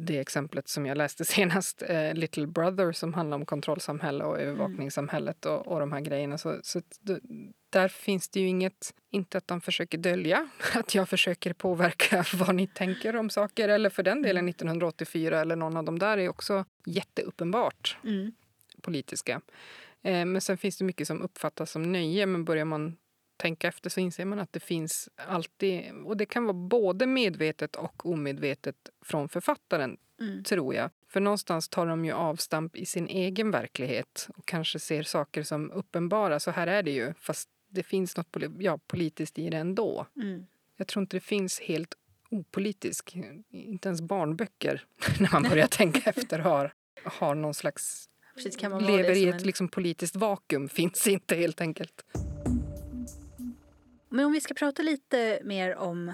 [0.06, 5.46] det exemplet som jag läste senast, eh, Little Brother som handlar om kontrollsamhälle och övervakningssamhället
[5.46, 6.38] och, och de här grejerna.
[6.38, 7.20] Så, så att d-
[7.70, 12.56] där finns det ju inget, inte att de försöker dölja att jag försöker påverka vad
[12.56, 13.70] ni tänker om saker.
[13.70, 18.32] Eller för den delen 1984 eller någon av dem där är också jätteuppenbart Mm.
[18.82, 19.42] politiska.
[20.04, 22.26] Eh, men sen finns det mycket som uppfattas som nöje.
[22.26, 22.98] Men börjar man
[23.38, 25.92] tänka efter så inser man att det finns alltid...
[26.06, 30.44] Och det kan vara både medvetet och omedvetet från författaren, Mm.
[30.44, 30.90] tror jag.
[31.10, 35.72] För någonstans tar de ju avstamp i sin egen verklighet och kanske ser saker som
[35.72, 36.40] uppenbara.
[36.40, 40.08] Så här är det ju, fast det finns något ja, politiskt i det ändå.
[40.16, 40.46] Mm.
[40.78, 41.96] Jag tror inte det finns helt
[42.30, 43.16] opolitisk.
[43.52, 44.86] Inte ens barnböcker,
[45.20, 49.68] när man börjar tänka efter, har, har någon slags Precis, lever i ett en- liksom,
[49.68, 52.06] politiskt vakuum finns inte helt enkelt.
[54.10, 56.14] Men om vi ska prata lite mer om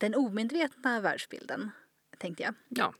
[0.00, 1.70] den omedvetna världsbilden,
[2.18, 2.54] tänkte jag.
[2.68, 2.94] Ja.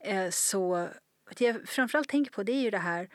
[0.00, 0.88] Eh, Så
[1.36, 3.08] det jag framförallt tänker på det är ju det här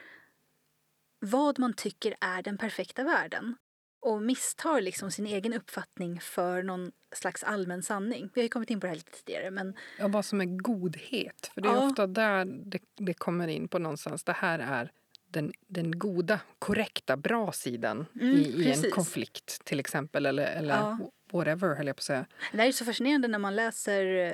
[1.19, 3.55] vad man tycker är den perfekta världen
[4.01, 8.29] och misstar liksom sin egen uppfattning för någon slags allmän sanning.
[8.33, 10.45] Vi har ju kommit in på det här lite tidigare men Ja, vad som är
[10.45, 11.51] godhet.
[11.53, 11.87] För det är Ja.
[11.89, 14.23] ofta där det, det kommer in på någonstans.
[14.23, 14.91] Det här är
[15.35, 20.25] den, den goda, korrekta, bra sidan Mm, i, i en konflikt till exempel.
[20.25, 20.99] Eller, eller Ja.
[21.31, 22.25] whatever, höll jag på att säga.
[22.51, 24.25] det här är så fascinerande när man läser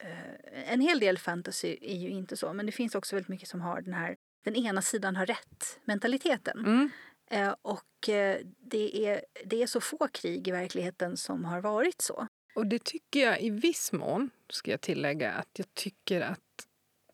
[0.00, 3.48] eh, en hel del fantasy är ju inte så men det finns också väldigt mycket
[3.48, 6.58] som har den här den ena sidan har rätt mentaliteten.
[6.58, 6.90] Mm.
[7.30, 12.02] Eh, och eh, det, är, det är så få krig i verkligheten som har varit
[12.02, 12.26] så.
[12.54, 16.38] Och det tycker jag i viss mån, ska jag tillägga, att jag tycker att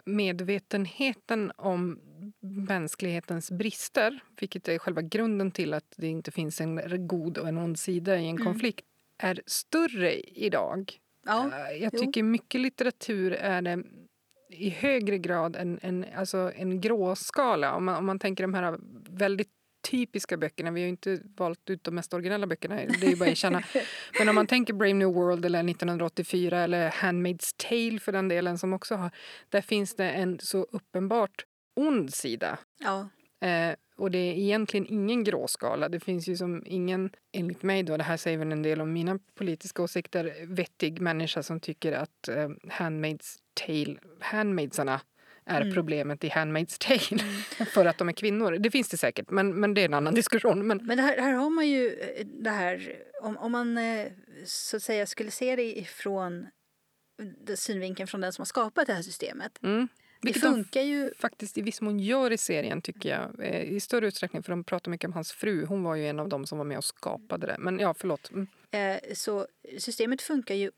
[0.04, 2.00] medvetenheten om
[2.69, 7.59] mänsklighetens brister, vilket är själva grunden till att det inte finns en god och en
[7.59, 8.45] ond sida i en Mm.
[8.45, 8.85] konflikt,
[9.19, 10.93] är större idag.
[11.27, 12.01] Ja, Eh, Jag jo.
[12.01, 13.85] tycker mycket litteratur är
[14.51, 17.75] i högre grad en, en, alltså en gråskala.
[17.75, 18.79] Om man, om man tänker de här
[19.11, 19.51] väldigt
[19.91, 20.71] typiska böckerna.
[20.71, 23.63] Vi har ju inte valt ut de mest originella böckerna, det är bara att erkänna.
[24.19, 28.59] Men om man tänker Brave New World eller 1984 eller Handmaid's Tale för den delen
[28.59, 29.11] som också har,
[29.49, 32.59] där finns det en så uppenbart ond sida.
[32.79, 33.09] ja,
[33.41, 35.89] Eh, och det är egentligen ingen gråskala.
[35.89, 38.93] Det finns ju som ingen, enligt mig då, det här säger väl en del om
[38.93, 45.01] mina politiska åsikter, vettig människa som tycker att eh, Handmaid's Tale, handmaidsarna
[45.47, 45.75] är Mm.
[45.75, 47.23] problemet i Handmaid's Tale
[47.67, 48.53] för att de är kvinnor.
[48.59, 50.67] Det finns det säkert, men, men det är en annan diskussion.
[50.67, 54.07] Men, Men här, här har man ju eh, det här, om, om man eh,
[54.45, 56.47] så att säga skulle se det ifrån
[57.47, 59.59] den synvinkeln från den som har skapat det här systemet.
[59.63, 59.89] mm.
[60.25, 63.47] Det Vilket de funkar ju, faktiskt i viss mån gör i serien, tycker jag.
[63.47, 65.65] Eh, I större utsträckning, för de pratar mycket om hans fru.
[65.67, 67.57] Hon var ju en av dem som var med och skapade det.
[67.59, 68.31] Men ja, förlåt.
[68.31, 68.47] Mm.
[68.71, 69.47] eh, så
[69.79, 70.71] systemet funkar ju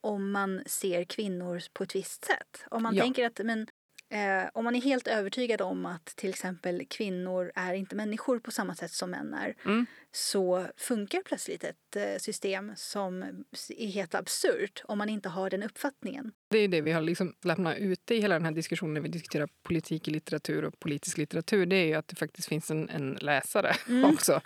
[0.00, 2.64] om man ser kvinnor på ett visst sätt.
[2.70, 3.02] Om man Ja.
[3.02, 3.66] tänker att men,
[4.10, 8.50] eh, om man är helt övertygad om att till exempel kvinnor är inte människor på
[8.50, 9.86] samma sätt som män är Mm.
[10.12, 13.22] så funkar plötsligt ett eh, system som
[13.68, 16.32] är helt absurt om man inte har den uppfattningen.
[16.50, 19.08] Det är det vi har liksom lämnat ute i hela den här diskussionen när vi
[19.08, 21.66] diskuterar politik i litteratur och politisk litteratur.
[21.66, 24.04] Det är ju att det faktiskt finns en, en läsare Mm.
[24.14, 24.40] också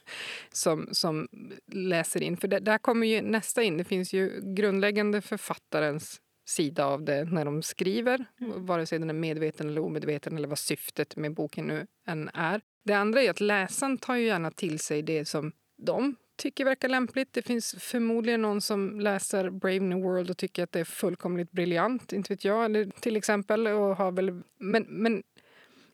[0.53, 1.29] som, som
[1.73, 2.37] läser in.
[2.37, 3.77] För det, där kommer ju nästa in.
[3.77, 8.67] Det finns ju grundläggande författarens sida av det när de skriver, Mm.
[8.67, 12.61] vare sig den är medveten eller omedveten eller vad syftet med boken nu än är.
[12.85, 16.89] Det andra är att läsaren tar ju gärna till sig det som de tycker verkar
[16.89, 17.33] lämpligt.
[17.33, 21.51] Det finns förmodligen någon som läser Brave New World och tycker att det är fullkomligt
[21.51, 23.67] briljant, inte vet jag, eller till exempel.
[23.67, 25.23] Och har väl, men men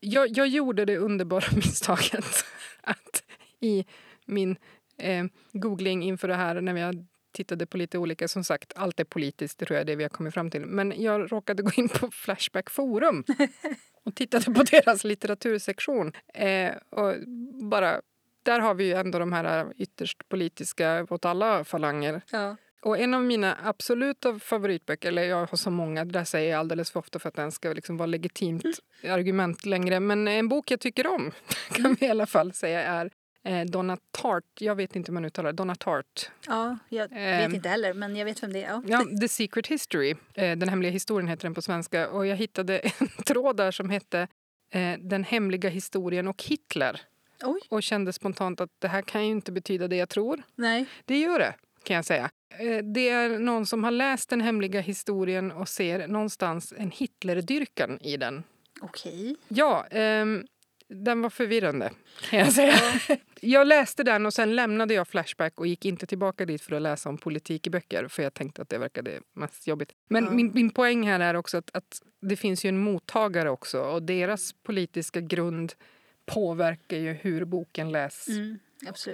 [0.00, 2.24] jag, jag gjorde det underbara misstaget
[2.82, 3.22] att
[3.60, 3.84] i
[4.26, 4.56] min
[4.98, 9.04] eh, googling inför det här när vi tittade på lite olika, som sagt, allt är
[9.04, 10.66] politiskt, det tror jag det vi har kommit fram till.
[10.66, 13.24] Men jag råkade gå in på Flashback Forum
[14.04, 16.12] och tittade på deras litteratursektion.
[16.34, 17.14] Eh, och
[17.70, 18.00] bara,
[18.42, 22.22] där har vi ju ändå de här ytterst politiska åt alla falanger.
[22.32, 22.56] Ja.
[22.82, 26.60] Och en av mina absoluta favoritböcker, eller jag har så många, det där säger jag
[26.60, 28.64] alldeles för ofta för att den ska liksom vara legitimt
[29.04, 30.00] argument längre.
[30.00, 31.30] Men en bok jag tycker om,
[31.72, 33.10] kan vi i alla fall säga, är
[33.44, 34.44] eh, Donna Tartt.
[34.61, 35.53] Jag vet inte hur man uttalar.
[35.53, 36.31] Donna Tartt.
[36.46, 38.68] ja, jag vet inte heller, men jag vet vem det är.
[38.70, 38.83] Ja.
[38.87, 40.14] Ja, The Secret History.
[40.35, 42.09] Eh, den hemliga historien heter den på svenska.
[42.11, 44.29] Och jag hittade en tråd där som hette
[44.74, 47.00] eh, Den hemliga historien och Hitler.
[47.42, 47.61] Oj.
[47.68, 50.42] Och kände spontant att det här kan ju inte betyda det jag tror.
[50.55, 50.87] Nej.
[51.05, 52.31] Det gör det, kan jag säga.
[52.59, 57.98] Eh, Det är någon som har läst den hemliga historien och ser någonstans en Hitlerdyrkan
[58.00, 58.42] i den.
[58.81, 59.37] Okej.
[59.48, 60.44] Ja, ehm,
[60.90, 61.90] den var förvirrande,
[62.31, 62.74] kan jag säga.
[63.40, 66.83] Jag läste den och sen lämnade jag Flashback och gick inte tillbaka dit för att
[66.83, 69.92] läsa om politik i böcker för jag tänkte att det verkade mest jobbigt.
[70.09, 70.31] Men Ja.
[70.31, 74.03] min, min poäng här är också att, att det finns ju en mottagare också och
[74.03, 75.72] deras politiska grund
[76.26, 78.59] påverkar ju hur boken läs, Mm,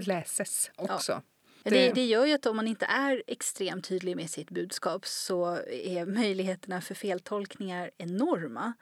[0.01, 1.23] läses också.
[1.71, 5.07] Det, Det- det gör ju att om man inte är extremt tydlig med sitt budskap
[5.07, 8.73] så är möjligheterna för feltolkningar enorma.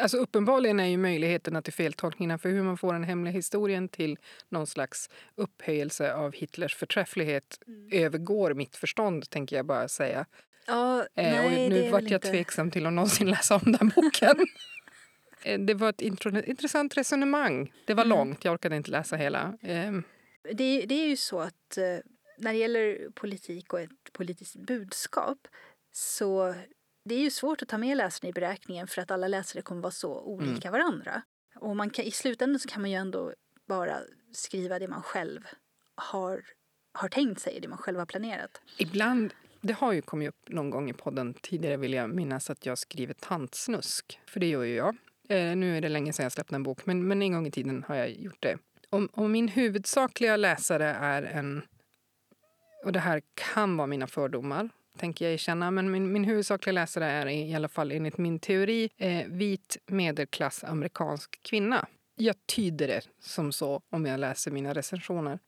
[0.00, 4.16] Alltså uppenbarligen är ju möjligheterna till feltolkningar för hur man får den hemliga historien till
[4.48, 7.88] någon slags upphöjelse av Hitlers förträfflighet Mm.
[8.04, 10.26] övergår mitt förstånd, tänker jag bara säga.
[10.66, 12.28] Ja, Eh, nej, och nu vart jag inte...
[12.30, 14.36] tveksam till att någonsin läsa om den boken.
[15.46, 16.00] Eh, det var ett
[16.46, 17.72] intressant resonemang.
[17.86, 18.18] Det var Mm.
[18.18, 19.58] långt, jag orkade inte läsa hela.
[19.62, 20.02] Ehm,
[20.54, 21.84] Det, det är ju så att eh,
[22.36, 25.48] när det gäller politik och ett politiskt budskap
[25.92, 26.54] så
[27.04, 29.82] det är ju svårt att ta med läsaren i beräkningen för att alla läsare kommer
[29.82, 31.22] vara så olika varandra.
[31.56, 33.32] Och man kan, i slutändan så kan man ju ändå
[33.68, 33.98] bara
[34.32, 35.40] skriva det man själv
[35.94, 36.44] har,
[36.92, 38.60] har tänkt sig, det man själv har planerat.
[38.78, 42.66] Ibland, det har ju kommit upp någon gång i podden tidigare vill jag minnas att
[42.66, 44.20] jag skriver tantsnusk.
[44.26, 44.96] För det gör ju jag.
[45.28, 47.50] Eh, nu är det länge sedan jag släppte en bok, men, men en gång i
[47.50, 48.58] tiden har jag gjort det.
[48.90, 51.62] Om, om min huvudsakliga läsare är en...
[52.84, 54.68] Och det här kan vara mina fördomar,
[54.98, 55.70] tänker jag erkänna.
[55.70, 60.64] Men min, min huvudsakliga läsare är i alla fall enligt min teori eh, vit medelklass
[60.64, 61.86] amerikansk kvinna.
[62.16, 65.38] Jag tyder det som så om jag läser mina recensioner.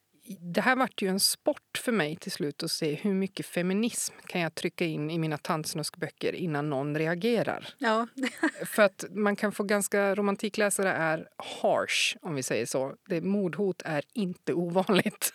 [0.41, 4.15] det här vart ju en sport för mig till slut att se hur mycket feminism
[4.27, 7.69] kan jag trycka in i mina tantsnuskböcker innan någon reagerar.
[7.79, 8.07] Ja.
[8.67, 10.15] för att man kan få ganska...
[10.15, 12.95] Romantikläsare är harsh, om vi säger så.
[13.09, 15.33] Det, mordhot är inte ovanligt.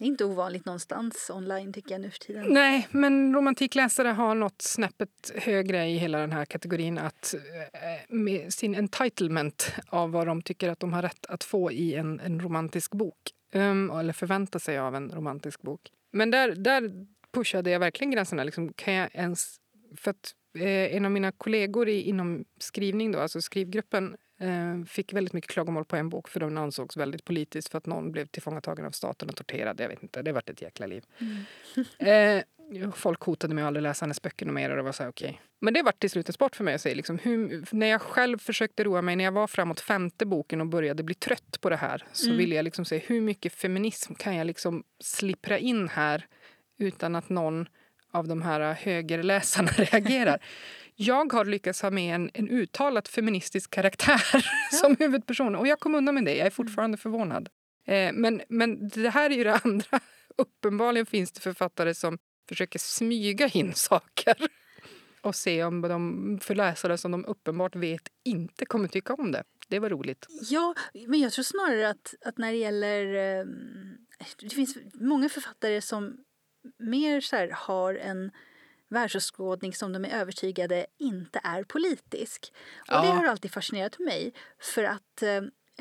[0.00, 2.44] Det är inte ovanligt någonstans online tycker jag nu för tiden.
[2.48, 6.98] Nej, men romantikläsare har något snäppet högre i hela den här kategorin.
[6.98, 7.34] att
[7.72, 11.94] eh, Med sin entitlement av vad de tycker att de har rätt att få i
[11.94, 13.16] en, en romantisk bok.
[13.54, 15.80] Um, eller förvänta sig av en romantisk bok.
[16.12, 18.44] Men där, där pushade jag verkligen gränserna.
[18.44, 19.56] Liksom, kan jag ens...
[19.96, 24.16] För att eh, en av mina kollegor i, inom skrivning, då, alltså skrivgruppen
[24.88, 28.12] fick väldigt mycket klagomål på en bok för den ansågs väldigt politisk för att någon
[28.12, 29.80] blev tillfångatagen av staten och torterad.
[29.80, 31.04] Jag vet inte, det vart ett jäkla liv.
[31.18, 32.38] Mm.
[32.38, 32.44] eh,
[32.94, 35.34] folk hotade mig att aldrig läsa hennes böcker mer och det var så här, okay.
[35.60, 38.02] Men det var till slut en sport för mig att säga liksom, hur, när jag
[38.02, 41.70] själv försökte roa mig, när jag var framåt femte boken och började bli trött på
[41.70, 42.38] det här så mm.
[42.38, 46.26] ville jag liksom se hur mycket feminism kan jag liksom slippra in här
[46.78, 47.68] utan att någon
[48.10, 50.42] av de här högerläsarna reagerar.
[50.96, 54.46] Jag har lyckats ha med en, en uttalat feministisk karaktär
[54.80, 55.56] som huvudperson.
[55.56, 56.36] Och jag kom undan med det.
[56.36, 57.48] Jag är fortfarande förvånad.
[57.86, 60.00] Eh, men, men det här är ju det andra.
[60.36, 62.18] Uppenbarligen finns det författare som
[62.48, 64.36] försöker smyga in saker
[65.22, 69.44] och se om de för läsare som de uppenbart vet inte kommer tycka om det.
[69.68, 70.26] Det var roligt.
[70.50, 70.74] Ja,
[71.06, 73.14] men jag tror snarare att, att när det gäller...
[73.40, 73.46] Eh,
[74.40, 76.24] det finns många författare som
[76.78, 78.30] mer så här, har en
[78.88, 82.52] världsåskådning som de är övertygade inte är politisk.
[82.78, 83.02] Och ja.
[83.02, 84.32] Det har alltid fascinerat mig.
[84.58, 85.36] För att eh,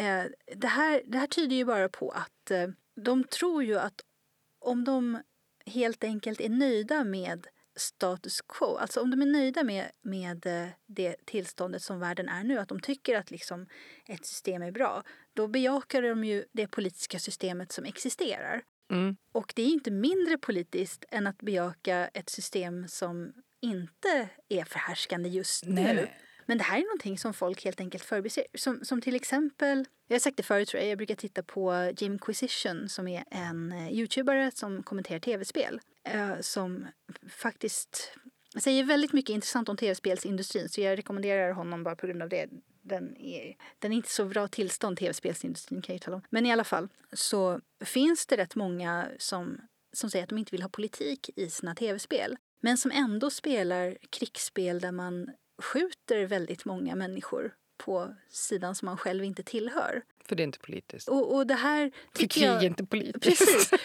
[0.06, 4.02] eh, det, här, det här tyder ju bara på att eh, de tror ju att
[4.60, 5.20] om de
[5.66, 10.70] helt enkelt är nöjda med status quo, alltså om de är nöjda med, med eh,
[10.86, 13.68] det tillståndet som världen är nu, att de tycker att liksom
[14.06, 18.62] ett system är bra, då bejakar de ju det politiska systemet som existerar.
[18.90, 19.18] Mm.
[19.32, 25.30] Och det är inte mindre politiskt än att bejaka ett system som inte är förhärskande
[25.30, 25.82] just nu.
[25.82, 26.16] Nej.
[26.46, 28.44] Men det här är någonting som folk helt enkelt förbiser.
[28.54, 31.94] Som, som till exempel, jag har sagt det förut tror jag, jag brukar titta på
[31.98, 35.82] Jimquisition som är en uh, youtubare som kommenterar tv-spel.
[36.16, 36.88] Uh, som
[37.30, 38.14] faktiskt
[38.60, 42.50] säger väldigt mycket intressant om tv-spelsindustrin så jag rekommenderar honom bara på grund av det
[42.90, 46.24] den är, den är inte så bra tillstånd, tv-spelsindustrin kan jag tala om.
[46.30, 49.58] Men i alla fall så finns det rätt många som,
[49.94, 52.38] som säger att de inte vill ha politik i sina tv-spel.
[52.62, 58.98] Men som ändå spelar krigsspel där man skjuter väldigt många människor på sidan som man
[58.98, 60.02] själv inte tillhör.
[60.26, 61.10] För det är inte politiskt.
[61.10, 63.24] Och, och det här För krig är inte politiskt.
[63.24, 63.72] Precis.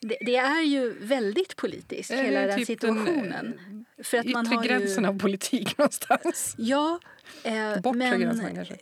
[0.00, 3.58] Det, det, är ju väldigt politiskt, hela den typ situationen.
[3.60, 5.10] Den, för att man har gränsen ju...
[5.10, 6.54] av politik någonstans.
[6.58, 7.00] Ja,
[7.44, 8.76] eh, Bortre men, gränsen kanske.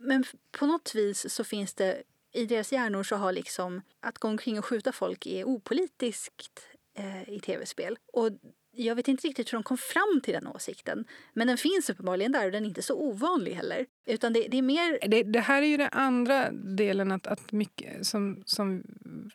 [0.00, 4.28] Men på något vis så finns det i deras hjärnor så har liksom att gå
[4.28, 6.60] omkring och skjuta folk är opolitiskt
[6.98, 7.98] eh, i tv-spel.
[8.12, 8.30] Och
[8.72, 11.04] jag vet inte riktigt hur de kom fram till den åsikten.
[11.34, 13.86] Men den finns uppenbarligen där och den är inte så ovanlig heller.
[14.06, 15.08] Utan det, det är mer...
[15.08, 18.82] Det, det, här är ju den andra delen att, att mycket som, som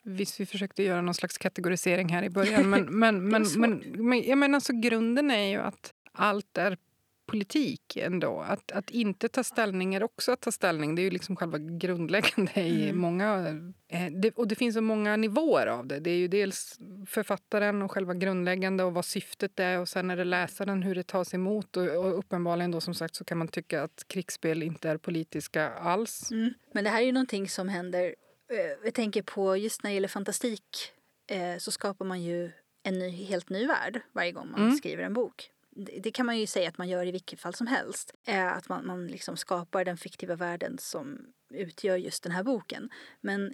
[0.02, 2.70] visst vi försökte göra någon slags kategorisering här i början.
[2.70, 6.76] Men, men, men, men, men, jag menar alltså grunden är ju att allt är
[7.26, 8.40] politik ändå.
[8.40, 10.94] Att, att inte ta ställning är också att ta ställning.
[10.94, 12.98] Det är ju liksom själva grundläggande i mm.
[12.98, 13.48] många...
[13.88, 16.00] Eh, det, och det finns så många nivåer av det.
[16.00, 20.16] Det är ju dels författaren och själva grundläggande och vad syftet är och sen är
[20.16, 21.76] det läsaren, hur det tas emot.
[21.76, 25.70] Och, och uppenbarligen då som sagt så kan man tycka att krigsspel inte är politiska
[25.70, 26.30] alls.
[26.30, 26.54] Mm.
[26.72, 28.14] Men det här är ju någonting som händer...
[28.50, 30.92] Eh, jag tänker på just när det gäller fantastik
[31.30, 32.50] eh, så skapar man ju
[32.82, 34.76] en ny, helt ny värld varje gång man mm.
[34.76, 37.66] skriver en bok det kan man ju säga att man gör i vilket fall som
[37.66, 38.14] helst.
[38.26, 41.18] Att man, man liksom skapar den fiktiva världen som
[41.54, 42.90] utgör just den här boken.
[43.20, 43.52] Men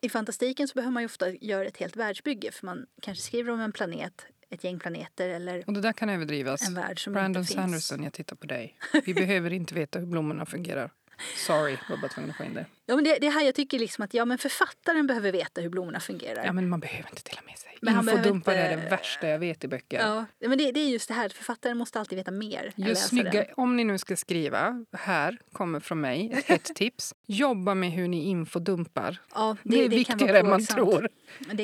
[0.00, 3.52] i fantastiken så behöver man ju ofta göra ett helt världsbygge för man kanske skriver
[3.52, 6.68] om en planet, ett gäng planeter eller Och det där kan överdrivas.
[6.68, 8.78] En värld som Brandon Sanderson, jag tittar på dig.
[9.06, 10.92] Vi behöver inte veta hur blommorna fungerar.
[11.36, 12.66] Sorry, jag var bara tvungen att få in det.
[12.86, 15.68] Ja, men det, det här jag tycker liksom att ja, men författaren behöver veta hur
[15.68, 16.44] blommorna fungerar.
[16.44, 17.78] Ja, men man behöver inte dela med sig.
[17.82, 18.62] Men Infodumpar inte...
[18.62, 19.98] är det värsta jag vet i böcker.
[19.98, 23.46] Ja, men det, det är just det här, författaren måste alltid veta mer just snygga,
[23.56, 27.14] Om ni nu ska skriva, här kommer från mig ett tips.
[27.26, 29.18] Jobba med hur ni infodumpar.
[29.34, 31.08] Ja, det, det är det viktigare än man tror.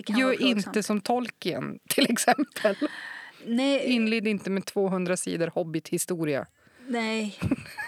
[0.07, 2.77] Gör inte som tolken, till exempel.
[3.45, 3.85] Nej.
[3.85, 6.47] Inled inte med 200 sidor Hobbit-historia.
[6.89, 7.39] Nej.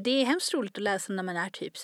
[0.00, 1.74] Det är hemskt roligt att läsa när man är typ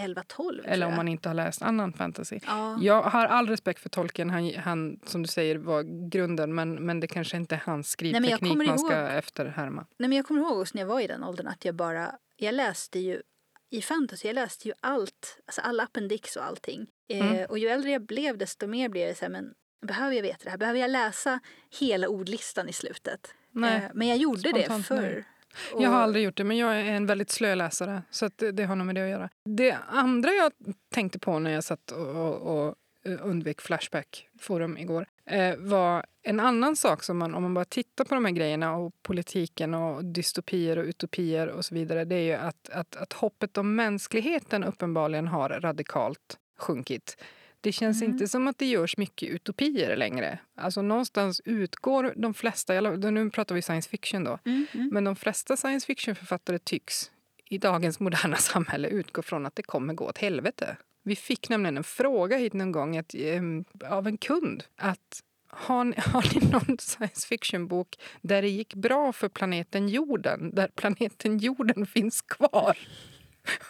[0.00, 0.60] 11-12.
[0.64, 2.38] Eller om man inte har läst annan fantasy.
[2.46, 2.78] Ja.
[2.80, 4.30] Jag har all respekt för tolken.
[4.30, 6.54] Han, han, som du säger, var grunden.
[6.54, 9.86] Men, men det kanske inte är hans skrivteknik Nej, man ska ihåg, efterhärma.
[9.98, 12.12] Nej, men jag kommer ihåg också när jag var i den åldern att jag bara...
[12.36, 13.22] Jag läste ju
[13.70, 16.86] i fantasy, jag läste ju allt, alltså alla appendix och allting.
[17.08, 17.46] Eh, Mm.
[17.50, 19.52] och ju äldre jag blev desto mer blev det så här, men
[19.86, 20.58] behöver jag veta det här?
[20.58, 21.40] Behöver jag läsa
[21.80, 23.34] hela ordlistan i slutet?
[23.52, 23.76] Nej.
[23.76, 25.00] Eh, men jag gjorde det Spontant förr.
[25.02, 25.24] nej.
[25.72, 28.02] Och- Jag har aldrig gjort det, men jag är en väldigt slö läsare.
[28.10, 29.28] Så det, det har nog med det att göra.
[29.44, 30.52] Det andra jag
[30.94, 32.74] tänkte på när jag satt och, och, och
[33.20, 38.14] undvek Flashback-forum igår eh, var en annan sak som man, om man bara tittar på
[38.14, 42.32] de här grejerna och politiken och dystopier och utopier och så vidare, det är ju
[42.32, 47.16] att, att, att hoppet om mänskligheten uppenbarligen har radikalt sjunkit.
[47.60, 48.12] Det känns Mm.
[48.12, 50.38] inte som att det görs mycket utopier längre.
[50.56, 54.88] Alltså någonstans utgår de flesta, nu pratar vi science fiction då, Mm, mm.
[54.92, 57.10] men de flesta science fiction-författare tycks
[57.44, 60.76] i dagens moderna samhälle utgå från att det kommer gå åt helvete.
[61.02, 64.64] Vi fick nämligen en fråga hit någon gång att, ehm, av en kund.
[64.76, 65.20] att
[65.52, 70.54] har ni, har ni någon science fiction-bok där det gick bra för planeten jorden?
[70.54, 72.78] Där planeten jorden finns kvar?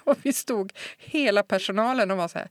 [0.04, 2.48] Och vi stod, hela personalen, och var så här...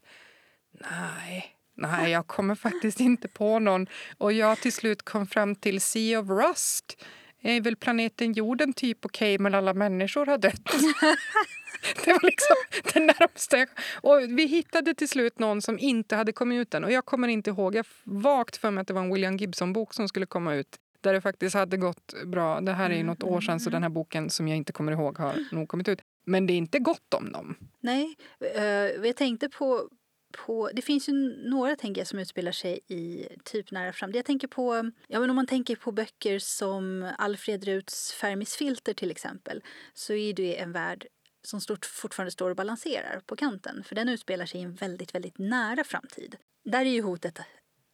[0.72, 3.86] Nej, nej, jag kommer faktiskt inte på någon.
[4.18, 7.04] Och jag till slut kom fram till Sea of Rust.
[7.42, 10.60] Är väl planeten jorden typ okej, men alla människor har dött.
[12.04, 12.56] Det var liksom
[12.92, 13.66] det närmaste.
[14.00, 16.84] Och vi hittade till slut någon som inte hade kommit ut än.
[16.84, 17.74] Och jag kommer inte ihåg.
[17.74, 20.76] Jag har vagt för mig att det var en William Gibson-bok som skulle komma ut.
[21.00, 22.60] Där det faktiskt hade gått bra.
[22.60, 24.92] Det här är ju något år sedan så den här boken som jag inte kommer
[24.92, 26.00] ihåg har nog kommit ut.
[26.24, 27.54] Men det är inte gott om dem.
[27.80, 28.16] Nej,
[28.56, 28.62] eh,
[29.06, 29.88] jag tänkte på,
[30.32, 30.70] på...
[30.74, 31.12] Det finns ju
[31.48, 34.16] några tänker jag, som utspelar sig i typ nära framtid.
[34.16, 34.90] Jag tänker på...
[35.08, 39.62] Ja, men om man tänker på böcker som Alfred Ruts Fermis filter till exempel
[39.94, 41.06] så är det en värld
[41.42, 43.84] som stort, fortfarande står och balanserar på kanten.
[43.84, 46.36] För den utspelar sig i en väldigt, väldigt nära framtid.
[46.64, 47.38] Där är ju hotet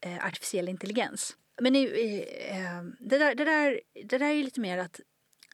[0.01, 1.37] eh, artificiell intelligens.
[1.61, 1.83] Men eh,
[2.99, 5.01] det, där, det, där, det där är ju lite mer att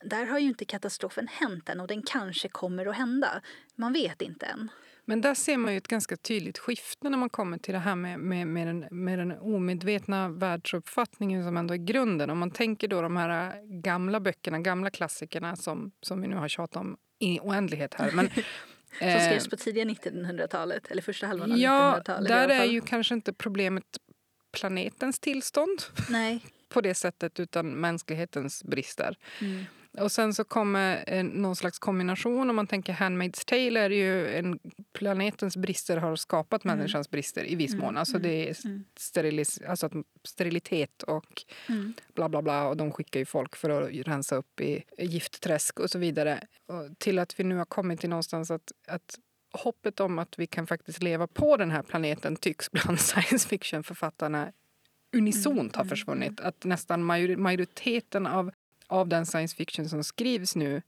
[0.05, 3.43] där har ju inte katastrofen hänt än och den kanske kommer att hända.
[3.75, 4.71] Man vet inte än.
[5.13, 7.97] Men där ser man ju ett ganska tydligt skifte när man kommer till det här
[7.97, 12.31] med, med, med, den, med den omedvetna världsuppfattningen som ändå är grunden.
[12.31, 16.49] Om man tänker då de här gamla böckerna, gamla klassikerna som, som vi nu har
[16.49, 18.11] tjatat om i oändlighet här.
[18.13, 18.29] Men,
[18.99, 22.31] Som eh, skrevs på tidiga 1900-talet, eller första halvan av Ja, 1900-talet.
[22.31, 23.85] i där är ju kanske inte problemet
[24.53, 26.45] planetens tillstånd Nej.
[26.69, 29.17] på det sättet utan mänsklighetens brister.
[29.41, 29.65] Mm.
[29.99, 32.51] Och sen så kommer en, någon slags kombination.
[32.51, 34.59] Om man tänker Handmaid's Tale är ju en,
[34.93, 36.79] planetens brister har skapat Mm.
[36.79, 37.97] människans brister i viss Mm, mån.
[37.97, 38.85] Alltså mm, det är mm.
[38.97, 39.91] sterilis, alltså
[40.25, 41.93] sterilitet och Mm.
[42.15, 42.69] bla bla bla.
[42.69, 46.41] Och de skickar ju folk för att rensa upp i giftträsk och så vidare.
[46.67, 49.19] Och till att vi nu har kommit till någonstans att, att
[49.53, 54.53] hoppet om att vi kan faktiskt leva på den här planeten tycks bland science fiction-författarna
[55.17, 56.41] unisont har Mm, försvunnit.
[56.41, 58.51] Att nästan major- majoriteten av,
[58.93, 60.83] av den science fiction som skrivs nu,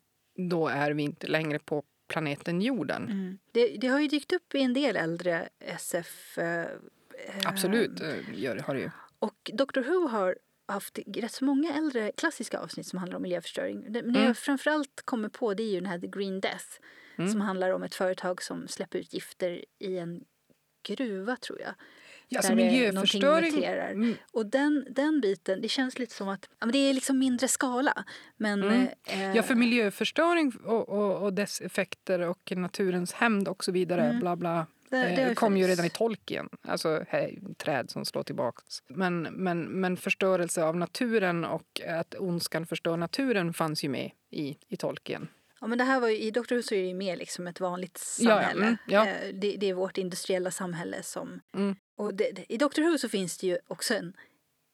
[0.50, 3.02] då är vi inte längre på planeten jorden.
[3.04, 3.38] Mm.
[3.52, 6.38] Det, det har ju dykt upp i en del äldre SF.
[6.38, 6.68] Eh, eh,
[7.44, 8.90] Absolut eh, gör, har det ju.
[9.18, 10.36] Och Doctor Who har
[10.68, 13.92] haft rätt så många äldre klassiska avsnitt som handlar om miljöförstöring.
[13.92, 14.22] Det, Mm.
[14.22, 16.66] jag framförallt kommer på det är ju den här The Green Death
[17.16, 17.30] Mm.
[17.30, 20.24] som handlar om ett företag som släpper ut gifter i en
[20.88, 21.74] gruva, tror jag.
[22.28, 23.64] Ja, alltså miljöförstöring...
[23.64, 27.18] Mm, Och den, den biten, det känns lite som att ja, men det är liksom
[27.18, 28.04] mindre skala.
[28.36, 28.88] Men, Mm.
[29.06, 34.02] eh, Ja, för miljöförstöring och, och, och dess effekter och naturens hämnd och så vidare,
[34.04, 34.20] Mm.
[34.20, 36.48] bla bla, det, det eh, kom ju redan i Tolkien.
[36.62, 38.62] Alltså här, träd som slår tillbaka.
[38.88, 44.56] Men, men, men förstörelse av naturen och att ondskan förstör naturen fanns ju med i,
[44.68, 45.28] i Tolkien.
[45.60, 47.60] Ja, men det här var ju, I Doctor Who är det ju mer liksom ett
[47.60, 48.64] vanligt Ja, ja, samhälle.
[48.64, 49.06] mm, ja.
[49.06, 51.40] Eh, Det, det är vårt industriella samhälle som...
[51.56, 51.76] Mm.
[51.96, 54.16] Och det, I Doctor Who så finns det ju också en,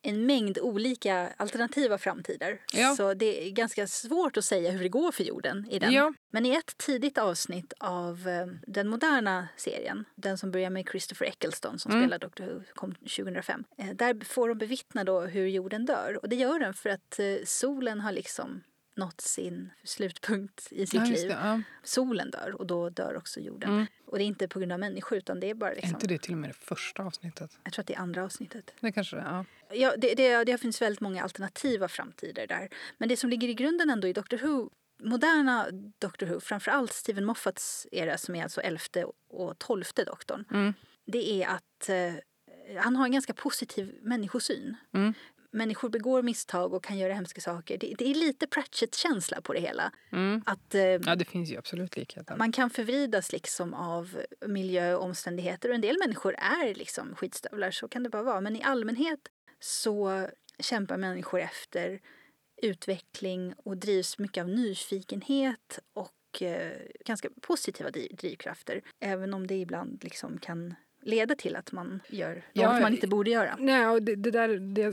[0.02, 2.60] en mängd olika alternativa framtider.
[2.72, 2.94] Ja.
[2.96, 5.92] Så det är ganska svårt att säga hur det går för jorden i den.
[5.92, 10.88] Ja, Men i ett tidigt avsnitt av eh, den moderna serien, den som börjar med
[10.90, 12.02] Christopher Eccleston som Mm.
[12.04, 13.64] spelar Doctor Who, kom 2005.
[13.78, 16.18] Eh, där får de bevittna då hur jorden dör.
[16.22, 18.62] Och det gör den för att eh, solen har liksom
[19.00, 21.28] nått sin slutpunkt i sitt ja liv.
[21.28, 21.38] det.
[21.42, 21.60] Ja.
[21.84, 23.70] Solen dör och då dör också jorden.
[23.70, 23.86] Mm.
[24.06, 26.06] Och det är inte på grund av människor utan det är bara Är liksom, inte
[26.06, 27.58] det till och med det första avsnittet?
[27.64, 28.70] jag tror att det är andra avsnittet.
[28.80, 29.20] Det kanske är.
[29.20, 29.44] Ja.
[29.72, 32.68] Ja, det, det, det finns väldigt många alternativa framtider där.
[32.98, 34.70] Men det som ligger i grunden ändå i Doctor Who,
[35.02, 35.66] moderna
[35.98, 40.74] Doctor Who, framförallt Stephen Moffats era som är alltså elfte och tolfte doktorn, Mm.
[41.06, 42.12] det är att eh,
[42.82, 44.76] han har en ganska positiv människosyn.
[44.94, 45.14] Mm.
[45.52, 47.78] Människor begår misstag och kan göra hemska saker.
[47.78, 49.92] Det, det är lite Pratchett-känsla på det hela.
[50.12, 50.42] Mm.
[50.46, 52.36] Att eh, ja, det finns ju absolut likheter.
[52.36, 55.68] man kan förvridas liksom av miljö och omständigheter.
[55.68, 58.40] Och en del människor är liksom skitstövlar, så kan det bara vara.
[58.40, 59.20] Men i allmänhet
[59.60, 60.28] så
[60.58, 62.00] kämpar människor efter
[62.62, 66.72] utveckling och drivs mycket av nyfikenhet och eh,
[67.04, 68.82] ganska positiva driv- drivkrafter.
[69.00, 73.06] Även om det ibland liksom kan leda till att man gör något Ja, man inte
[73.06, 73.56] borde göra.
[73.58, 74.92] Nej, och det, det, där, det,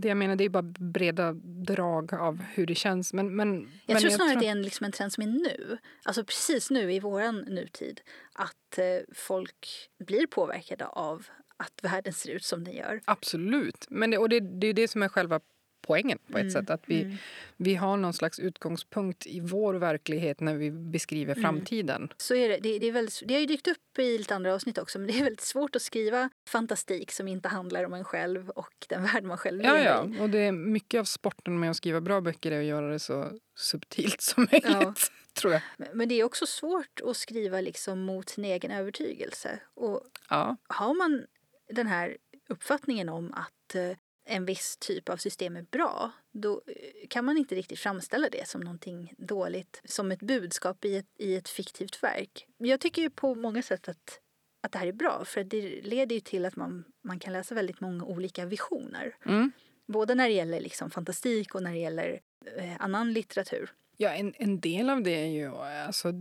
[0.00, 3.12] det jag menar det är bara breda drag av hur det känns.
[3.12, 3.54] Men, men,
[3.86, 6.24] Jag men tror snarare att det är en, liksom en trend som är nu, alltså
[6.24, 8.00] precis nu i våran nutid,
[8.32, 8.84] att eh,
[9.14, 11.26] folk blir påverkade av
[11.56, 13.00] att världen ser ut som den gör.
[13.04, 13.86] Absolut.
[13.90, 15.40] Men det, och det, det är det som är själva
[15.86, 16.70] poängen på ett Mm, sätt.
[16.70, 17.16] Att vi, mm.
[17.56, 21.42] vi har någon slags utgångspunkt i vår verklighet när vi beskriver Mm.
[21.42, 22.12] framtiden.
[22.16, 22.58] Så är det.
[22.58, 25.06] Det, det, är väldigt, det har ju dykt upp i lite andra avsnitt också, men
[25.08, 29.02] det är väldigt svårt att skriva fantastik som inte handlar om en själv och den
[29.02, 30.06] värld man själv Ja, lever ja.
[30.16, 30.20] i.
[30.20, 32.98] Och det är mycket av sporten med att skriva bra böcker är att göra det
[32.98, 34.70] så subtilt som möjligt.
[34.70, 34.94] Ja.
[35.40, 35.62] Tror jag.
[35.76, 39.58] Men- Men det är också svårt att skriva liksom mot sin egen övertygelse.
[39.74, 40.56] Och Ja.
[40.68, 41.26] har man
[41.72, 42.16] den här
[42.48, 43.96] uppfattningen om att eh,
[44.26, 48.48] en viss typ av system är bra då eh, kan man inte riktigt framställa det
[48.48, 52.46] som någonting dåligt, som ett budskap i ett, i ett fiktivt verk.
[52.58, 54.20] Jag tycker ju på många sätt att,
[54.62, 57.54] att det här är bra för det leder ju till att man, man kan läsa
[57.54, 59.16] väldigt många olika visioner.
[59.26, 59.52] Mm.
[59.86, 62.20] Både när det gäller liksom fantastik och när det gäller
[62.56, 63.72] eh, annan litteratur.
[63.96, 66.12] Ja, en, en del av det är ju, alltså,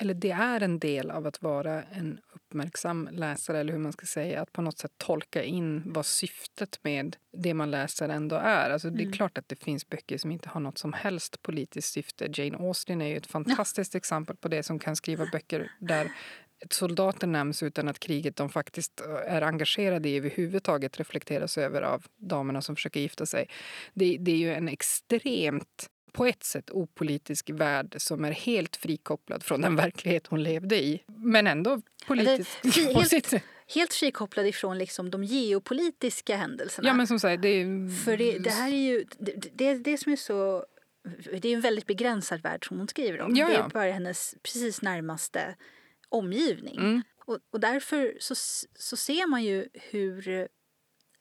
[0.00, 4.06] eller det är en del av att vara en uppmärksam läsare, eller hur man ska
[4.06, 8.70] säga, att på något sätt tolka in vad syftet med det man läser ändå är.
[8.70, 9.12] Alltså, Det är Mm.
[9.12, 12.28] klart att det finns böcker som inte har något som helst politiskt syfte.
[12.34, 16.12] Jane Austen är ju ett fantastiskt exempel på det, som kan skriva böcker där
[16.70, 22.62] soldater nämns utan att kriget de faktiskt är engagerade i överhuvudtaget reflekteras över av damerna
[22.62, 23.48] som försöker gifta sig.
[23.94, 29.42] Det, det är ju en extremt på ett sätt opolitisk värld som är helt frikopplad
[29.42, 31.02] från den verklighet hon levde i.
[31.06, 33.42] Men ändå politisk fri- på helt- sitt sätt.
[33.74, 36.88] Helt frikopplad ifrån liksom de geopolitiska händelserna.
[36.88, 38.04] Ja, men som sagt, det är...
[38.04, 40.66] För det, det här är ju det, det, det som är så...
[41.42, 43.36] Det är en väldigt begränsad värld som hon skriver om.
[43.36, 43.70] Ja, Det är ja.
[43.72, 45.54] bara hennes precis närmaste
[46.08, 46.76] omgivning.
[46.76, 47.02] Mm.
[47.26, 48.34] Och, och därför så,
[48.74, 50.48] så ser man ju hur...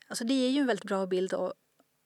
[0.08, 1.54] Alltså det är ju en väldigt bra bild av,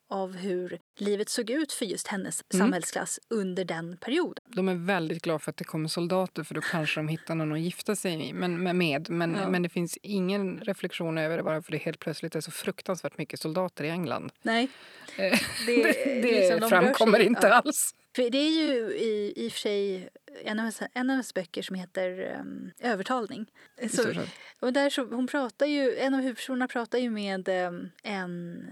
[0.09, 2.65] av hur livet såg ut för just hennes Mm.
[2.65, 4.43] samhällsklass under den perioden.
[4.47, 7.51] De är väldigt glada för att det kommer soldater för då kanske de hittar någon
[7.53, 8.35] att gifta sig med.
[8.59, 9.09] Men, med.
[9.09, 9.49] Men, Ja.
[9.49, 13.17] men det finns ingen reflektion över det bara för det helt plötsligt är så fruktansvärt
[13.17, 14.31] mycket soldater i England.
[14.41, 14.69] Nej.
[15.17, 17.53] Eh, Det, Det, det liksom, framkommer inte ja.
[17.53, 17.95] alls.
[18.15, 20.09] För det är ju i, i och för sig
[20.45, 23.45] en av, hennes- en av hennes böcker som heter um, Övertalning.
[23.91, 24.13] Så,
[24.59, 28.63] och där så, hon pratar ju, en av huvudpersonerna pratar ju med um, en,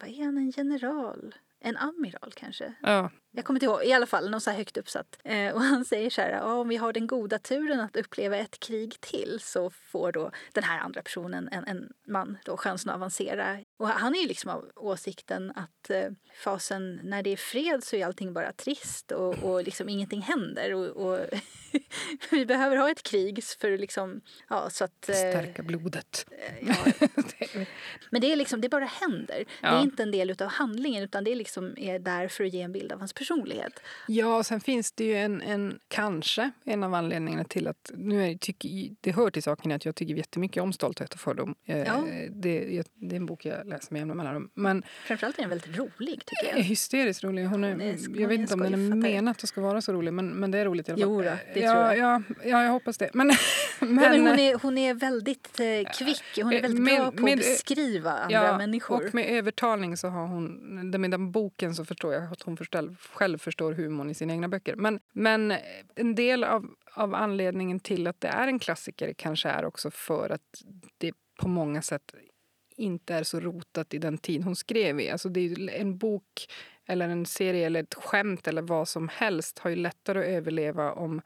[0.00, 1.34] vad är han, en general?
[1.60, 2.74] En amiral kanske?
[2.82, 3.10] Ja.
[3.30, 5.18] Jag kommer inte ihåg, i alla fall någon så högt uppsatt.
[5.24, 8.36] Eh, och han säger så här, ja, om vi har den goda turen att uppleva
[8.36, 12.90] ett krig till så får då den här andra personen, en, en man, då chansen
[12.90, 13.58] att avancera.
[13.78, 16.04] Och han är ju liksom av åsikten att eh,
[16.44, 20.74] fasen när det är fred så är allting bara trist och, och liksom ingenting händer.
[20.74, 21.20] Och, och
[22.30, 25.08] vi behöver ha ett krig för liksom, ja så att...
[25.08, 26.26] eh, Stärka blodet.
[26.62, 26.74] ja,
[27.38, 27.66] Det-
[28.10, 29.36] men det är liksom, det bara händer.
[29.38, 29.68] Det Ja.
[29.78, 32.62] är inte en del av handlingen utan det är liksom är där för att ge
[32.62, 33.72] en bild av hans personlighet.
[34.08, 38.24] Ja, och sen finns det ju en, en kanske en av anledningarna till att nu
[38.30, 38.68] är, tycker,
[39.00, 41.54] det hör till saken att jag tycker jättemycket om Stolthet och fördom.
[41.64, 42.04] Eh, Ja.
[42.30, 44.50] Det, det är en bok jag läser med jämna mellanrum.
[44.54, 46.62] Men Framförallt är den väldigt rolig tycker jag.
[46.64, 47.44] hysteriskt rolig.
[47.46, 49.92] Hon är, Hon är- jag vet inte om den är menat att ska vara så
[49.92, 51.10] rolig, men, men det är roligt i alla fall.
[51.12, 51.98] Jo det ja, tror jag.
[51.98, 53.10] Ja, ja, jag hoppas det.
[53.14, 53.26] Men,
[53.80, 56.22] men, ja, men hon, är, hon är väldigt eh, kvick.
[56.42, 59.06] Hon är eh, väldigt med- bra på med- att beskriva andra ja, människor.
[59.06, 62.56] Och med övertalning så har hon, med den boken så förstår jag att hon
[63.12, 64.76] själv förstår humorn i sina egna böcker.
[64.76, 65.54] Men, men
[65.94, 70.30] en del av, av anledningen till att det är en klassiker kanske är också för
[70.30, 70.62] att
[70.98, 72.14] det på många sätt
[72.76, 75.10] inte är så rotat i den tid hon skrev i.
[75.10, 76.46] Alltså det är ju en bok
[76.86, 80.92] eller en serie eller ett skämt eller vad som helst har ju lättare att överleva
[80.92, 81.20] om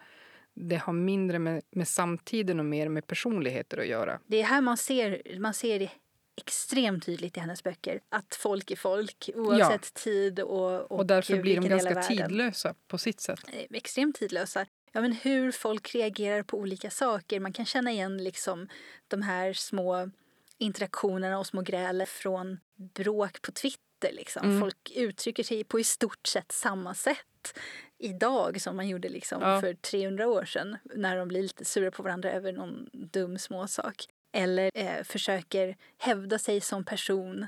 [0.54, 4.20] det har mindre med, med samtiden och mer med personligheter att göra.
[4.26, 5.90] Det är här man ser, man ser
[6.36, 8.00] extremt tydligt i hennes böcker.
[8.08, 12.98] Att folk är folk oavsett tid och, och, Och därför blir de ganska tidlösa på
[12.98, 13.40] sitt sätt.
[13.52, 14.66] Eh, extremt tidlösa.
[14.92, 17.40] Ja, men hur folk reagerar på olika saker.
[17.40, 18.68] Man kan känna igen liksom
[19.08, 20.10] de här små
[20.58, 24.12] interaktionerna och små grälen från bråk på Twitter.
[24.12, 24.46] Liksom.
[24.46, 24.60] Mm.
[24.60, 27.58] Folk uttrycker sig på i stort sett samma sätt
[27.98, 29.60] idag som man gjorde liksom Ja.
[29.60, 34.06] för 300 år sedan när de blir lite sura på varandra över någon dum småsak.
[34.32, 37.46] Eller eh, försöker hävda sig som person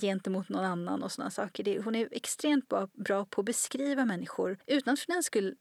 [0.00, 1.64] gentemot någon annan och sådana saker.
[1.64, 5.56] Det, hon är extremt bra, bra på att beskriva människor utan för den skull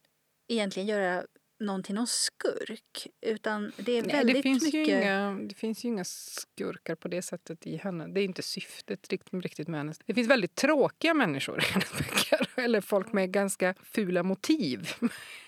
[0.47, 1.23] egentligen göra
[1.59, 3.07] någon till någon skurk.
[3.21, 4.87] Utan det är Nej, väldigt det, finns mycket...
[4.87, 8.07] ju inga, det finns ju inga skurkar på det sättet i henne.
[8.07, 9.93] Det är inte syftet riktigt, riktigt med henne.
[10.05, 12.49] Det finns väldigt tråkiga människor i hennes böcker.
[12.61, 14.89] Eller folk med ganska fula motiv.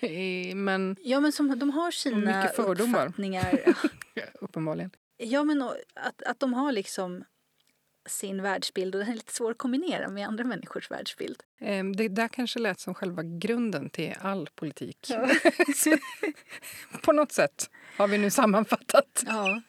[0.54, 3.74] Men Ja, men som, de har sina uppfattningar.
[4.40, 4.90] uppenbarligen.
[5.18, 5.62] Ja, men
[5.94, 7.24] att, att de har liksom
[8.08, 11.42] sin världsbild och den är lite svår att kombinera med andra människors världsbild.
[11.60, 15.10] Eh, Det där kanske lät som själva grunden till all politik.
[17.02, 19.24] På något sätt har vi nu sammanfattat.
[19.26, 19.62] Ja.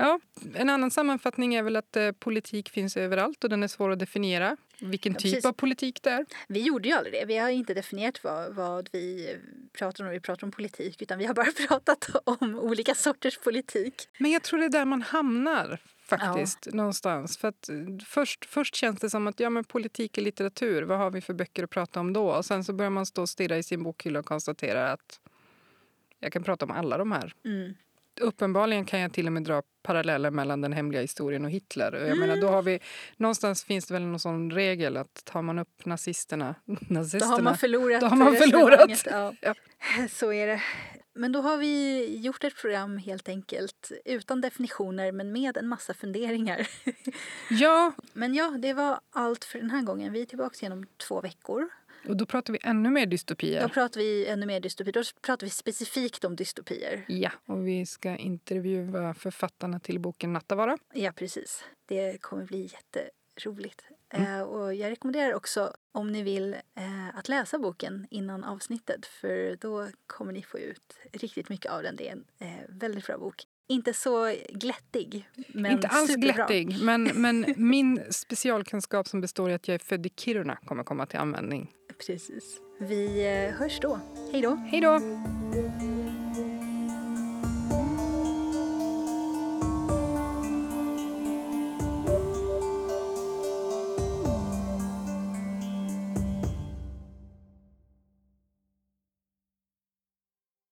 [0.00, 0.20] Ja,
[0.54, 3.98] en annan sammanfattning är väl att eh, politik finns överallt och den är svår att
[3.98, 4.56] definiera.
[4.78, 5.44] Vilken Ja, typ precis.
[5.44, 6.26] av politik det är.
[6.48, 7.24] Vi gjorde ju aldrig det.
[7.24, 9.36] Vi har inte definierat vad, vad vi
[9.72, 13.38] pratar om när vi pratar om politik utan vi har bara pratat om olika sorters
[13.38, 13.94] politik.
[14.18, 17.38] Men jag tror det är där man hamnar faktiskt någonstans.
[17.38, 17.76] För att eh,
[18.06, 20.82] först, först känns det som att ja, men politik är litteratur.
[20.82, 22.30] Vad har vi för böcker att prata om då?
[22.30, 25.20] Och sen så börjar man stå och stirra i sin bokhylla och konstatera att
[26.20, 27.34] jag kan prata om alla de här.
[27.44, 27.74] Mm.
[28.20, 31.92] Uppenbarligen kan jag till och med dra paralleller mellan den hemliga historien och Hitler.
[31.92, 32.18] Jag Mm.
[32.18, 32.80] menar, då har vi,
[33.16, 37.42] någonstans finns det väl någon sån regel att tar man upp nazisterna, Då nazisterna har
[37.42, 39.06] man förlorat Då har man förlorat.
[39.10, 39.32] Ja.
[39.42, 39.54] Ja.
[40.10, 40.62] Så är det.
[41.14, 45.94] Men då har vi gjort ett program helt enkelt utan definitioner men med en massa
[45.94, 46.68] funderingar.
[47.50, 50.12] Ja, Men ja, det var allt för den här gången.
[50.12, 51.68] Vi är tillbaka igen om två veckor.
[52.08, 53.68] Och då pratar vi ännu mer Då dystopier.
[53.68, 54.92] pratar vi ännu mer dystopi.
[54.92, 57.04] Då pratar vi specifikt om dystopier.
[57.08, 60.78] Ja, och vi ska intervjua författarna till boken Nattavara.
[60.94, 61.64] Ja, precis.
[61.86, 63.82] Det kommer bli jätteroligt.
[64.12, 64.34] Mm.
[64.34, 69.56] Eh, och jag rekommenderar också om ni vill eh, att läsa boken innan avsnittet för
[69.60, 71.96] då kommer ni få ut riktigt mycket av den.
[71.96, 73.42] Det är en eh, väldigt bra bok.
[73.66, 76.32] Inte så glättig, men Inte alls superbra.
[76.32, 80.84] glättig, men, men min specialkunskap som består i att jag är född i Kiruna kommer
[80.84, 81.72] komma till användning.
[82.06, 82.60] Precis.
[82.78, 84.00] Vi eh, hörs då.
[84.32, 84.54] Hej då!
[84.54, 85.00] Hej då!